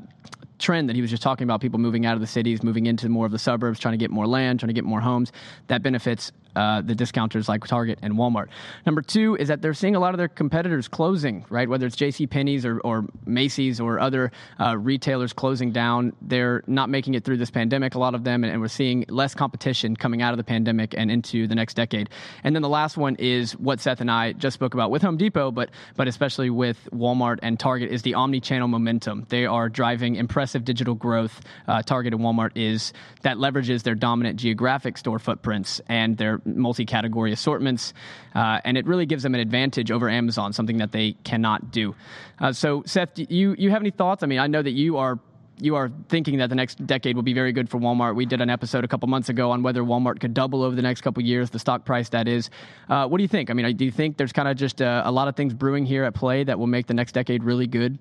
trend 0.60 0.88
that 0.90 0.96
he 0.96 1.02
was 1.02 1.10
just 1.10 1.24
talking 1.24 1.46
about 1.46 1.62
people 1.62 1.80
moving 1.80 2.06
out 2.06 2.14
of 2.14 2.22
the 2.22 2.28
cities, 2.28 2.62
moving 2.62 2.86
into 2.86 3.10
more 3.10 3.26
of 3.26 3.32
the 3.32 3.40
suburbs, 3.40 3.80
trying 3.80 3.94
to 3.94 3.98
get 3.98 4.12
more 4.12 4.28
land, 4.28 4.60
trying 4.60 4.68
to 4.68 4.74
get 4.74 4.84
more 4.84 5.02
homes. 5.02 5.32
That 5.68 5.82
benefits 5.82 6.32
uh, 6.56 6.82
the 6.82 6.96
discounters 6.96 7.50
like 7.50 7.66
Target 7.66 8.00
and 8.02 8.16
Walmart. 8.16 8.48
Number 8.86 9.02
two 9.02 9.36
is 9.36 9.48
that 9.48 9.62
they're 9.62 9.74
seeing 9.74 9.96
a 9.96 10.00
lot 10.00 10.14
of 10.14 10.18
their 10.18 10.28
competitors 10.28 10.88
closing, 10.88 11.46
right? 11.50 11.68
Whether 11.68 11.88
it's 11.88 11.96
J.C. 11.96 12.28
Penney's 12.28 12.66
or, 12.66 12.80
or 12.80 13.06
Macy's 13.26 13.80
or 13.80 14.00
other 14.00 14.32
uh, 14.60 14.78
retailers 14.78 15.34
closing 15.34 15.72
down, 15.72 16.14
they're 16.22 16.64
not 16.68 16.90
making 16.90 17.14
it 17.16 17.24
through 17.24 17.38
this 17.38 17.52
pandemic, 17.52 17.96
a 17.96 18.00
lot 18.00 18.16
of 18.16 18.24
them, 18.24 18.44
and, 18.44 18.52
and, 18.52 18.62
we're 18.62 18.68
seeing 18.68 19.04
less 19.10 19.34
competition 19.36 19.96
coming 19.96 20.22
out 20.22 20.32
of 20.32 20.38
the 20.38 20.44
pandemic 20.44 20.94
and 20.98 21.12
into 21.12 21.48
the 21.48 21.56
next 21.56 21.74
decade. 21.74 22.10
And 22.44 22.56
then 22.56 22.62
the 22.62 22.70
last 22.70 22.98
one 22.98 23.16
is 23.18 23.54
what 23.58 23.80
Seth 23.80 24.00
and 24.00 24.10
I 24.10 24.34
just 24.34 24.54
spoke 24.54 24.74
about 24.74 24.90
with 24.90 25.02
Home 25.02 25.18
Depot, 25.18 25.52
but 25.52 25.70
but 25.96 26.08
especially 26.08 26.50
with 26.50 26.78
Walmart 26.94 27.40
and 27.42 27.60
Target 27.60 27.92
is 27.92 28.04
the 28.04 28.14
omni-channel 28.14 28.68
momentum. 28.68 29.26
They 29.30 29.46
are 29.46 29.70
driving 29.70 30.16
impressive 30.16 30.64
digital 30.64 30.96
growth. 30.96 31.42
Uh, 31.68 31.82
Target 31.82 32.14
and 32.14 32.22
Walmart 32.22 32.52
is 32.56 32.94
that 33.24 33.38
leverages 33.38 33.84
their 33.84 33.96
dominant 33.96 34.40
geographic 34.40 34.98
store 34.98 35.20
footprints 35.20 35.82
and 35.88 36.18
their 36.18 36.40
multi-category 36.46 37.32
assortments, 37.32 37.94
uh, 38.36 38.60
and 38.66 38.78
it 38.78 38.86
really 38.86 39.06
gives 39.06 39.24
them 39.24 39.34
an 39.34 39.42
advantage 39.42 39.92
over 39.92 40.10
Amazon, 40.10 40.54
something 40.54 40.78
that 40.78 40.92
they 40.92 41.14
cannot 41.24 41.72
do. 41.72 41.96
Uh, 42.40 42.52
so, 42.52 42.84
Seth, 42.86 43.18
you 43.18 43.56
you 43.58 43.70
have 43.72 43.82
any 43.82 43.92
thoughts? 43.92 44.24
I 44.24 44.28
mean, 44.28 44.40
I 44.40 44.48
know 44.48 44.62
that 44.62 44.72
you 44.72 44.98
are 44.98 45.20
you 45.60 45.76
are 45.76 45.92
thinking 46.10 46.40
that 46.40 46.50
the 46.50 46.56
next 46.56 46.86
decade 46.86 47.16
will 47.16 47.24
be 47.24 47.34
very 47.34 47.52
good 47.52 47.70
for 47.70 47.80
Walmart. 47.80 48.16
We 48.16 48.26
did 48.26 48.42
an 48.42 48.50
episode 48.50 48.84
a 48.84 48.88
couple 48.88 49.08
months 49.08 49.30
ago 49.30 49.52
on 49.52 49.64
whether 49.64 49.82
Walmart 49.82 50.20
could 50.20 50.34
double 50.34 50.64
over 50.64 50.76
the 50.76 50.82
next 50.82 51.02
couple 51.02 51.22
years, 51.24 51.50
the 51.52 51.60
stock 51.60 51.86
price 51.86 52.10
that 52.10 52.28
is. 52.28 52.50
Uh, 52.90 53.08
what 53.08 53.18
do 53.18 53.24
you 53.24 53.28
think? 53.28 53.50
I 53.50 53.54
mean, 53.54 53.76
do 53.78 53.86
you 53.86 53.92
think 53.92 54.18
there's 54.18 54.34
kind 54.34 54.48
of 54.48 54.58
just 54.58 54.82
a, 54.82 55.08
a 55.08 55.12
lot 55.12 55.28
of 55.28 55.36
things 55.36 55.54
brewing 55.54 55.86
here 55.86 56.04
at 56.04 56.14
play 56.14 56.44
that 56.44 56.58
will 56.58 56.68
make 56.68 56.88
the 56.88 56.94
next 56.94 57.12
decade 57.12 57.44
really 57.44 57.68
good? 57.68 58.00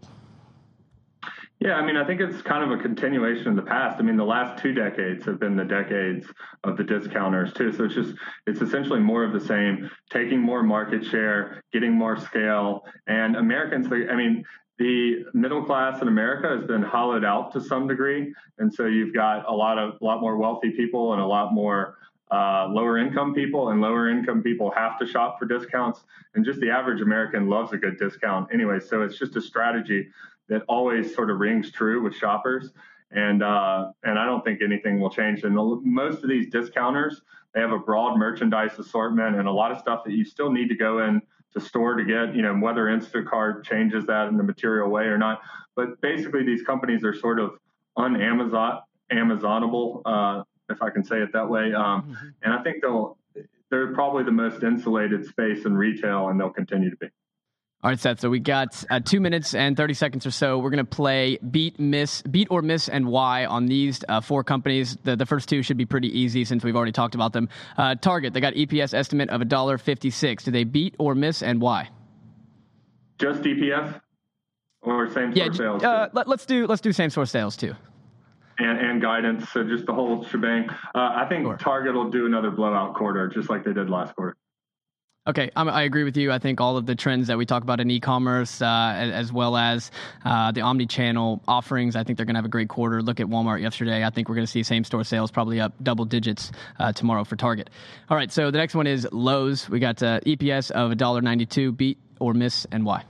Yeah, 1.63 1.75
I 1.75 1.87
mean, 1.87 1.97
I 1.97 2.05
think 2.05 2.21
it's 2.21 2.43
kind 2.43 2.65
of 2.65 2.77
a 2.77 2.83
continuation 2.83 3.47
of 3.47 3.55
the 3.55 3.63
past. 3.63 4.01
I 4.01 4.03
mean, 4.03 4.17
the 4.17 4.25
last 4.25 4.61
two 4.61 4.73
decades 4.73 5.25
have 5.27 5.39
been 5.39 5.55
the 5.55 5.65
decades 5.65 6.27
of 6.65 6.77
the 6.77 6.83
discounters 6.83 7.53
too. 7.53 7.73
So 7.73 7.85
it's 7.85 7.95
just 7.95 8.15
it's 8.49 8.61
essentially 8.61 8.99
more 8.99 9.23
of 9.23 9.33
the 9.33 9.39
same, 9.39 9.89
taking 10.11 10.41
more 10.41 10.65
market 10.65 11.05
share, 11.05 11.63
getting 11.73 11.93
more 11.93 12.19
scale, 12.19 12.83
and 13.07 13.37
Americans. 13.37 13.87
I 13.87 14.17
mean, 14.17 14.45
the 14.81 15.25
middle 15.35 15.65
class 15.65 16.03
in 16.03 16.09
America 16.09 16.49
has 16.49 16.67
been 16.67 16.83
hollowed 16.83 17.25
out 17.25 17.53
to 17.53 17.61
some 17.61 17.87
degree, 17.87 18.35
and 18.59 18.75
so 18.75 18.87
you've 18.87 19.15
got 19.15 19.49
a 19.49 19.53
lot 19.53 19.79
of 19.79 19.95
a 20.03 20.05
lot 20.05 20.21
more 20.21 20.39
wealthy 20.39 20.71
people 20.71 21.13
and 21.13 21.23
a 21.23 21.27
lot 21.27 21.55
more 21.55 21.97
uh, 22.33 22.67
lower 22.71 22.99
income 22.99 23.35
people, 23.35 23.69
and 23.69 23.81
lower 23.81 24.09
income 24.09 24.43
people 24.43 24.73
have 24.75 24.99
to 24.99 25.07
shop 25.07 25.39
for 25.39 25.47
discounts. 25.47 26.01
And 26.35 26.45
just 26.45 26.59
the 26.59 26.71
average 26.71 27.03
American 27.03 27.49
loves 27.49 27.73
a 27.73 27.77
good 27.77 28.01
discount 28.01 28.49
anyway. 28.53 28.81
So 28.81 29.03
it's 29.03 29.17
just 29.17 29.37
a 29.37 29.41
strategy 29.41 30.09
that 30.53 30.63
always 30.69 31.15
sort 31.15 31.31
of 31.31 31.39
rings 31.39 31.73
true 31.73 32.03
with 32.03 32.15
shoppers. 32.15 32.71
And 33.11 33.43
uh, 33.43 33.93
and 34.05 34.19
I 34.19 34.25
don't 34.25 34.45
think 34.45 34.63
anything 34.63 35.01
will 35.01 35.11
change. 35.11 35.43
And 35.45 35.57
the, 35.57 35.81
most 35.83 36.23
of 36.23 36.29
these 36.29 36.49
discounters, 36.51 37.21
they 37.55 37.61
have 37.61 37.73
a 37.73 37.79
broad 37.79 38.19
merchandise 38.19 38.79
assortment 38.79 39.37
and 39.37 39.49
a 39.49 39.53
lot 39.53 39.71
of 39.73 39.79
stuff 39.79 40.05
that 40.05 40.13
you 40.13 40.25
still 40.25 40.51
need 40.51 40.69
to 40.69 40.75
go 40.75 41.01
in 41.01 41.21
to 41.53 41.61
store 41.61 41.95
to 41.95 42.05
get. 42.05 42.35
You 42.35 42.43
know, 42.43 42.55
whether 42.55 42.85
Instacart 42.85 43.65
changes 43.65 44.07
that 44.07 44.29
in 44.29 44.41
a 44.41 44.43
material 44.43 44.89
way 44.89 45.05
or 45.05 45.19
not. 45.19 45.43
But 45.75 46.01
basically, 46.01 46.43
these 46.45 46.63
companies 46.63 47.05
are 47.05 47.15
sort 47.15 47.39
of 47.39 47.59
un-Amazon 47.97 48.81
Amazonable, 49.11 50.01
uh, 50.07 50.43
if 50.71 50.83
I 50.83 50.89
can 50.89 51.05
say 51.05 51.19
it 51.19 51.33
that 51.35 51.49
way. 51.49 51.75
Um, 51.75 52.03
mm-hmm. 52.03 52.29
And 52.43 52.55
I 52.55 52.63
think 52.63 52.81
they'll 52.83 53.19
they're 53.71 53.93
probably 53.95 54.25
the 54.25 54.33
most 54.33 54.63
insulated 54.63 55.27
space 55.27 55.67
in 55.67 55.75
retail, 55.75 56.29
and 56.29 56.39
they'll 56.39 56.51
continue 56.51 56.91
to 56.91 56.97
be. 56.97 57.09
All 57.85 57.91
right, 57.91 57.99
Seth. 57.99 58.21
So 58.21 58.31
we 58.31 58.39
got 58.39 58.85
uh, 58.91 59.01
two 59.01 59.21
minutes 59.21 59.57
and 59.57 59.77
thirty 59.77 59.95
seconds 59.95 60.25
or 60.25 60.31
so. 60.31 60.57
We're 60.59 60.71
gonna 60.71 60.85
play 60.85 61.39
beat, 61.39 61.81
miss, 61.81 62.23
beat 62.23 62.47
or 62.49 62.63
miss, 62.63 62.89
and 62.89 63.07
why 63.07 63.45
on 63.45 63.67
these 63.67 64.05
uh, 64.09 64.21
four 64.21 64.45
companies. 64.45 64.97
The, 65.03 65.17
the 65.17 65.27
first 65.27 65.49
two 65.49 65.65
should 65.65 65.79
be 65.79 65.85
pretty 65.85 66.17
easy 66.17 66.45
since 66.45 66.63
we've 66.63 66.77
already 66.77 66.93
talked 66.93 67.17
about 67.17 67.33
them. 67.33 67.49
Uh, 67.77 67.97
Target, 67.97 68.35
they 68.35 68.41
got 68.41 68.55
EPS 68.55 68.95
estimate 68.95 69.31
of 69.31 69.41
a 69.41 69.45
dollar 69.45 69.79
fifty 69.79 70.11
six. 70.11 70.45
Do 70.45 70.53
they 70.53 70.63
beat 70.63 70.95
or 71.01 71.17
miss, 71.17 71.43
and 71.43 71.61
why? 71.61 71.91
Just 73.19 73.43
EPS 73.43 74.01
or 74.83 75.09
same 75.11 75.33
store 75.33 75.47
yeah, 75.47 75.53
sales? 75.53 75.83
Uh, 75.83 76.09
let, 76.13 76.29
us 76.29 76.47
do 76.47 76.69
let's 76.69 76.83
do 76.83 76.93
same 76.93 77.11
store 77.11 77.27
sales 77.27 77.57
too. 77.57 77.75
And, 78.59 78.79
and 78.79 79.03
guidance, 79.03 79.49
so 79.51 79.65
just 79.65 79.87
the 79.87 79.95
whole 79.95 80.25
shebang. 80.27 80.69
Uh, 80.71 80.75
I 80.95 81.27
think 81.29 81.47
sure. 81.47 81.57
Target 81.57 81.95
will 81.95 82.11
do 82.11 82.27
another 82.27 82.53
blowout 82.53 82.95
quarter, 82.95 83.27
just 83.27 83.51
like 83.51 83.65
they 83.65 83.73
did 83.73 83.91
last 83.91 84.15
quarter. 84.15 84.37
Okay, 85.25 85.53
I'm, 85.55 85.69
i 85.69 85.83
agree 85.83 86.03
with 86.03 86.17
you. 86.17 86.33
I 86.33 86.41
think 86.41 86.61
all 86.61 86.77
of 86.77 86.85
the 86.85 86.97
trends 86.97 87.29
that 87.29 87.39
we 87.39 87.47
talk 87.47 87.63
about 87.63 87.79
in 87.79 87.89
e-commerce, 87.89 88.61
uh, 88.61 88.67
as 88.67 89.33
well 89.33 89.57
as 89.57 89.93
uh, 90.25 90.51
the 90.51 90.63
omni-channel 90.63 91.41
offerings, 91.47 91.95
I 91.95 92.03
think 92.03 92.17
they're 92.17 92.27
going 92.27 92.35
to 92.35 92.39
have 92.39 92.45
a 92.45 92.49
great 92.49 92.69
quarter. 92.69 93.01
Look 93.03 93.21
at 93.21 93.29
Walmart 93.29 93.63
yesterday. 93.63 94.03
I 94.05 94.11
think 94.11 94.29
we're 94.29 94.35
going 94.35 94.47
to 94.47 94.51
see 94.51 94.65
same-store 94.65 95.05
sales 95.05 95.31
probably 95.31 95.61
up 95.61 95.75
double 95.81 96.07
digits 96.07 96.51
uh, 96.81 96.93
tomorrow 96.93 97.23
for 97.23 97.37
Target. 97.37 97.71
All 98.11 98.17
right, 98.17 98.33
so 98.33 98.51
the 98.51 98.59
next 98.59 98.75
one 98.75 98.89
is 98.89 99.07
Lowe's. 99.13 99.71
We 99.71 99.79
got 99.79 100.03
uh, 100.03 100.19
EPS 100.27 100.73
of 100.73 100.91
$1.92. 100.91 101.77
Beat 101.77 101.99
or 102.19 102.35
miss, 102.35 102.67
and 102.73 102.85
why? 102.85 103.05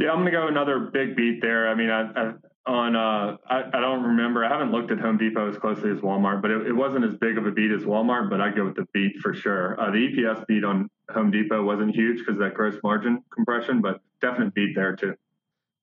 Yeah, 0.00 0.10
I'm 0.10 0.22
going 0.22 0.26
to 0.26 0.32
go 0.32 0.48
another 0.48 0.80
big 0.80 1.14
beat 1.14 1.40
there. 1.42 1.68
I 1.68 1.76
mean, 1.76 1.90
I 1.90 2.32
on 2.70 2.94
uh, 2.96 3.36
I, 3.48 3.64
I, 3.72 3.80
don't 3.80 4.02
remember. 4.02 4.44
I 4.44 4.48
haven't 4.48 4.70
looked 4.70 4.90
at 4.90 5.00
Home 5.00 5.18
Depot 5.18 5.48
as 5.48 5.58
closely 5.58 5.90
as 5.90 5.98
Walmart, 5.98 6.40
but 6.40 6.50
it, 6.50 6.68
it, 6.68 6.72
wasn't 6.72 7.04
as 7.04 7.14
big 7.16 7.36
of 7.36 7.46
a 7.46 7.50
beat 7.50 7.70
as 7.72 7.82
Walmart. 7.82 8.30
But 8.30 8.40
I'd 8.40 8.54
go 8.54 8.64
with 8.64 8.76
the 8.76 8.86
beat 8.94 9.18
for 9.18 9.34
sure. 9.34 9.78
Uh, 9.80 9.90
the 9.90 9.98
EPS 9.98 10.46
beat 10.46 10.64
on 10.64 10.88
Home 11.12 11.30
Depot 11.30 11.62
wasn't 11.64 11.94
huge 11.94 12.18
because 12.18 12.34
of 12.34 12.40
that 12.40 12.54
gross 12.54 12.76
margin 12.82 13.22
compression, 13.34 13.80
but 13.80 14.00
definite 14.20 14.54
beat 14.54 14.74
there 14.74 14.94
too. 14.94 15.14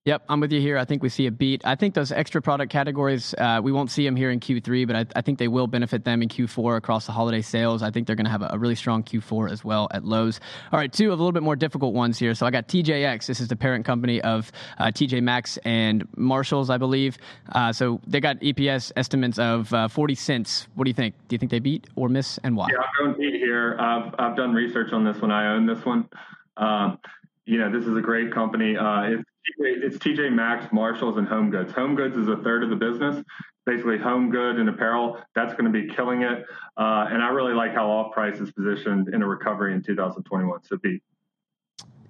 Yep, 0.07 0.23
I'm 0.29 0.39
with 0.39 0.53
you 0.53 0.61
here. 0.61 0.77
I 0.77 0.85
think 0.85 1.03
we 1.03 1.09
see 1.09 1.27
a 1.27 1.31
beat. 1.31 1.65
I 1.65 1.75
think 1.75 1.93
those 1.93 2.13
extra 2.13 2.41
product 2.41 2.71
categories, 2.71 3.35
uh, 3.37 3.59
we 3.61 3.73
won't 3.73 3.91
see 3.91 4.05
them 4.05 4.15
here 4.15 4.31
in 4.31 4.39
Q3, 4.39 4.87
but 4.87 4.95
I, 4.95 5.05
I, 5.17 5.21
think 5.21 5.37
they 5.37 5.49
will 5.49 5.67
benefit 5.67 6.05
them 6.05 6.21
in 6.21 6.29
Q4 6.29 6.77
across 6.77 7.07
the 7.07 7.11
holiday 7.11 7.41
sales. 7.41 7.83
I 7.83 7.91
think 7.91 8.07
they're 8.07 8.15
going 8.15 8.23
to 8.23 8.31
have 8.31 8.41
a, 8.41 8.51
a, 8.51 8.57
really 8.57 8.75
strong 8.75 9.03
Q4 9.03 9.51
as 9.51 9.65
well 9.65 9.89
at 9.91 10.05
Lowe's. 10.05 10.39
All 10.71 10.79
right, 10.79 10.93
two 10.93 11.11
of 11.11 11.19
a 11.19 11.21
little 11.21 11.33
bit 11.33 11.43
more 11.43 11.57
difficult 11.57 11.93
ones 11.93 12.17
here. 12.17 12.33
So 12.35 12.45
I 12.45 12.51
got 12.51 12.69
TJX. 12.69 13.25
This 13.25 13.41
is 13.41 13.49
the 13.49 13.57
parent 13.57 13.83
company 13.83 14.21
of 14.21 14.49
uh, 14.77 14.85
TJ 14.85 15.21
Maxx 15.23 15.57
and 15.65 16.07
Marshalls, 16.15 16.69
I 16.69 16.77
believe. 16.77 17.17
Uh, 17.51 17.73
so 17.73 17.99
they 18.07 18.21
got 18.21 18.39
EPS 18.39 18.93
estimates 18.95 19.37
of 19.37 19.73
uh, 19.73 19.89
40 19.89 20.15
cents. 20.15 20.69
What 20.75 20.85
do 20.85 20.89
you 20.89 20.95
think? 20.95 21.15
Do 21.27 21.33
you 21.33 21.37
think 21.37 21.51
they 21.51 21.59
beat 21.59 21.85
or 21.97 22.07
miss, 22.07 22.37
and 22.45 22.55
why? 22.55 22.67
Yeah, 22.71 22.77
I'm 23.01 23.07
going 23.07 23.19
beat 23.19 23.41
here. 23.41 23.75
I've, 23.77 24.15
I've 24.17 24.37
done 24.37 24.53
research 24.53 24.93
on 24.93 25.03
this 25.03 25.21
one. 25.21 25.31
I 25.31 25.53
own 25.53 25.65
this 25.65 25.83
one. 25.83 26.07
Um, 26.55 26.97
you 27.43 27.59
know, 27.59 27.69
this 27.69 27.85
is 27.85 27.97
a 27.97 28.01
great 28.01 28.33
company. 28.33 28.77
Uh, 28.77 29.21
it's 29.57 29.97
TJ 29.97 30.33
Maxx, 30.33 30.71
Marshalls, 30.71 31.17
and 31.17 31.27
Home 31.27 31.49
Goods. 31.49 31.71
Home 31.73 31.95
Goods 31.95 32.17
is 32.17 32.27
a 32.27 32.37
third 32.37 32.63
of 32.63 32.69
the 32.69 32.75
business. 32.75 33.23
Basically, 33.65 33.97
home 33.97 34.29
good 34.31 34.57
and 34.59 34.69
apparel. 34.69 35.21
That's 35.35 35.53
going 35.53 35.65
to 35.65 35.71
be 35.71 35.93
killing 35.93 36.21
it. 36.21 36.45
Uh, 36.77 37.07
and 37.09 37.21
I 37.21 37.29
really 37.29 37.53
like 37.53 37.73
how 37.73 37.89
off 37.89 38.13
price 38.13 38.39
is 38.39 38.51
positioned 38.51 39.13
in 39.13 39.21
a 39.21 39.27
recovery 39.27 39.73
in 39.73 39.81
2021. 39.83 40.63
So, 40.63 40.77
B. 40.77 41.01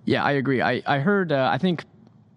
Yeah, 0.06 0.24
I 0.24 0.34
agree. 0.34 0.62
I, 0.62 0.84
I 0.86 1.00
heard, 1.00 1.32
uh, 1.32 1.50
I 1.52 1.58
think 1.58 1.84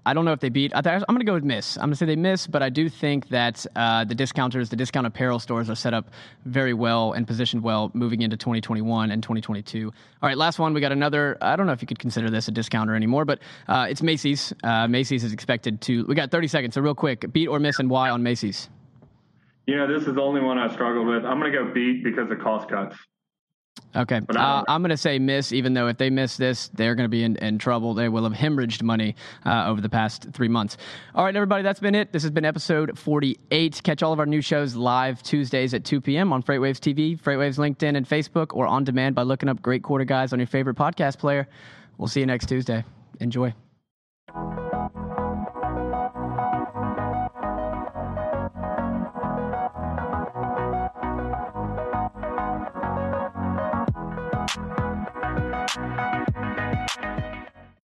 I 0.06 0.14
don't 0.14 0.24
know 0.24 0.32
if 0.32 0.40
they 0.40 0.48
beat. 0.48 0.72
I 0.74 0.78
am 0.78 1.02
going 1.06 1.18
to 1.18 1.24
go 1.24 1.34
with 1.34 1.44
miss. 1.44 1.76
I'm 1.76 1.82
going 1.82 1.90
to 1.90 1.96
say 1.96 2.06
they 2.06 2.16
miss, 2.16 2.46
but 2.46 2.62
I 2.62 2.70
do 2.70 2.88
think 2.88 3.28
that 3.28 3.66
uh, 3.76 4.04
the 4.04 4.14
discounters, 4.14 4.68
the 4.70 4.76
discount 4.76 5.06
apparel 5.06 5.38
stores 5.38 5.68
are 5.68 5.74
set 5.74 5.92
up 5.92 6.10
very 6.46 6.72
well 6.72 7.12
and 7.12 7.26
positioned 7.26 7.62
well 7.62 7.90
moving 7.92 8.22
into 8.22 8.36
2021 8.36 9.10
and 9.10 9.22
2022. 9.22 9.86
All 10.22 10.28
right, 10.28 10.36
last 10.36 10.58
one. 10.58 10.72
We 10.72 10.80
got 10.80 10.92
another. 10.92 11.36
I 11.42 11.56
don't 11.56 11.66
know 11.66 11.72
if 11.72 11.82
you 11.82 11.86
could 11.86 11.98
consider 11.98 12.30
this 12.30 12.48
a 12.48 12.50
discounter 12.50 12.94
anymore, 12.94 13.24
but 13.24 13.40
uh, 13.68 13.86
it's 13.90 14.02
Macy's. 14.02 14.52
Uh, 14.64 14.88
Macy's 14.88 15.22
is 15.22 15.32
expected 15.32 15.80
to. 15.82 16.04
We 16.06 16.14
got 16.14 16.30
30 16.30 16.48
seconds, 16.48 16.74
so 16.74 16.80
real 16.80 16.94
quick. 16.94 17.30
Beat 17.32 17.48
or 17.48 17.58
miss, 17.58 17.78
and 17.78 17.90
why 17.90 18.10
on 18.10 18.22
Macy's? 18.22 18.70
You 19.66 19.76
know, 19.76 19.86
this 19.86 20.08
is 20.08 20.14
the 20.14 20.22
only 20.22 20.40
one 20.40 20.58
I 20.58 20.72
struggled 20.72 21.06
with. 21.06 21.24
I'm 21.24 21.38
going 21.38 21.52
to 21.52 21.58
go 21.58 21.72
beat 21.72 22.02
because 22.02 22.30
of 22.30 22.38
cost 22.38 22.68
cuts. 22.68 22.96
Okay. 23.94 24.20
Uh, 24.29 24.62
I'm 24.68 24.83
going 24.83 24.90
to 24.90 24.96
say 24.96 25.18
miss, 25.18 25.53
even 25.53 25.74
though 25.74 25.88
if 25.88 25.98
they 25.98 26.11
miss 26.11 26.37
this, 26.37 26.68
they're 26.68 26.94
going 26.94 27.05
to 27.05 27.11
be 27.11 27.24
in, 27.24 27.37
in, 27.37 27.59
trouble. 27.59 27.94
They 27.94 28.09
will 28.09 28.22
have 28.24 28.33
hemorrhaged 28.33 28.83
money 28.83 29.16
uh, 29.44 29.66
over 29.66 29.81
the 29.81 29.88
past 29.88 30.29
three 30.33 30.48
months. 30.48 30.76
All 31.14 31.24
right, 31.24 31.35
everybody, 31.35 31.62
that's 31.62 31.81
been 31.81 31.96
it. 31.96 32.12
This 32.12 32.22
has 32.22 32.31
been 32.31 32.44
episode 32.44 32.96
48. 32.96 33.81
Catch 33.83 34.03
all 34.03 34.12
of 34.12 34.20
our 34.20 34.26
new 34.26 34.40
shows 34.40 34.76
live 34.76 35.22
Tuesdays 35.22 35.74
at 35.74 35.85
2 35.85 36.00
p.m. 36.00 36.33
on 36.33 36.42
FreightWaves 36.42 36.79
TV, 36.79 37.20
FreightWaves 37.20 37.59
LinkedIn, 37.59 37.96
and 37.96 38.09
Facebook, 38.09 38.55
or 38.55 38.66
on 38.66 38.85
demand 38.85 39.16
by 39.16 39.22
looking 39.22 39.48
up 39.48 39.61
Great 39.61 39.83
Quarter 39.83 40.05
Guys 40.05 40.33
on 40.33 40.38
your 40.38 40.46
favorite 40.46 40.76
podcast 40.76 41.18
player. 41.18 41.48
We'll 41.98 42.09
see 42.09 42.20
you 42.20 42.26
next 42.26 42.46
Tuesday. 42.46 42.85
Enjoy. 43.18 43.53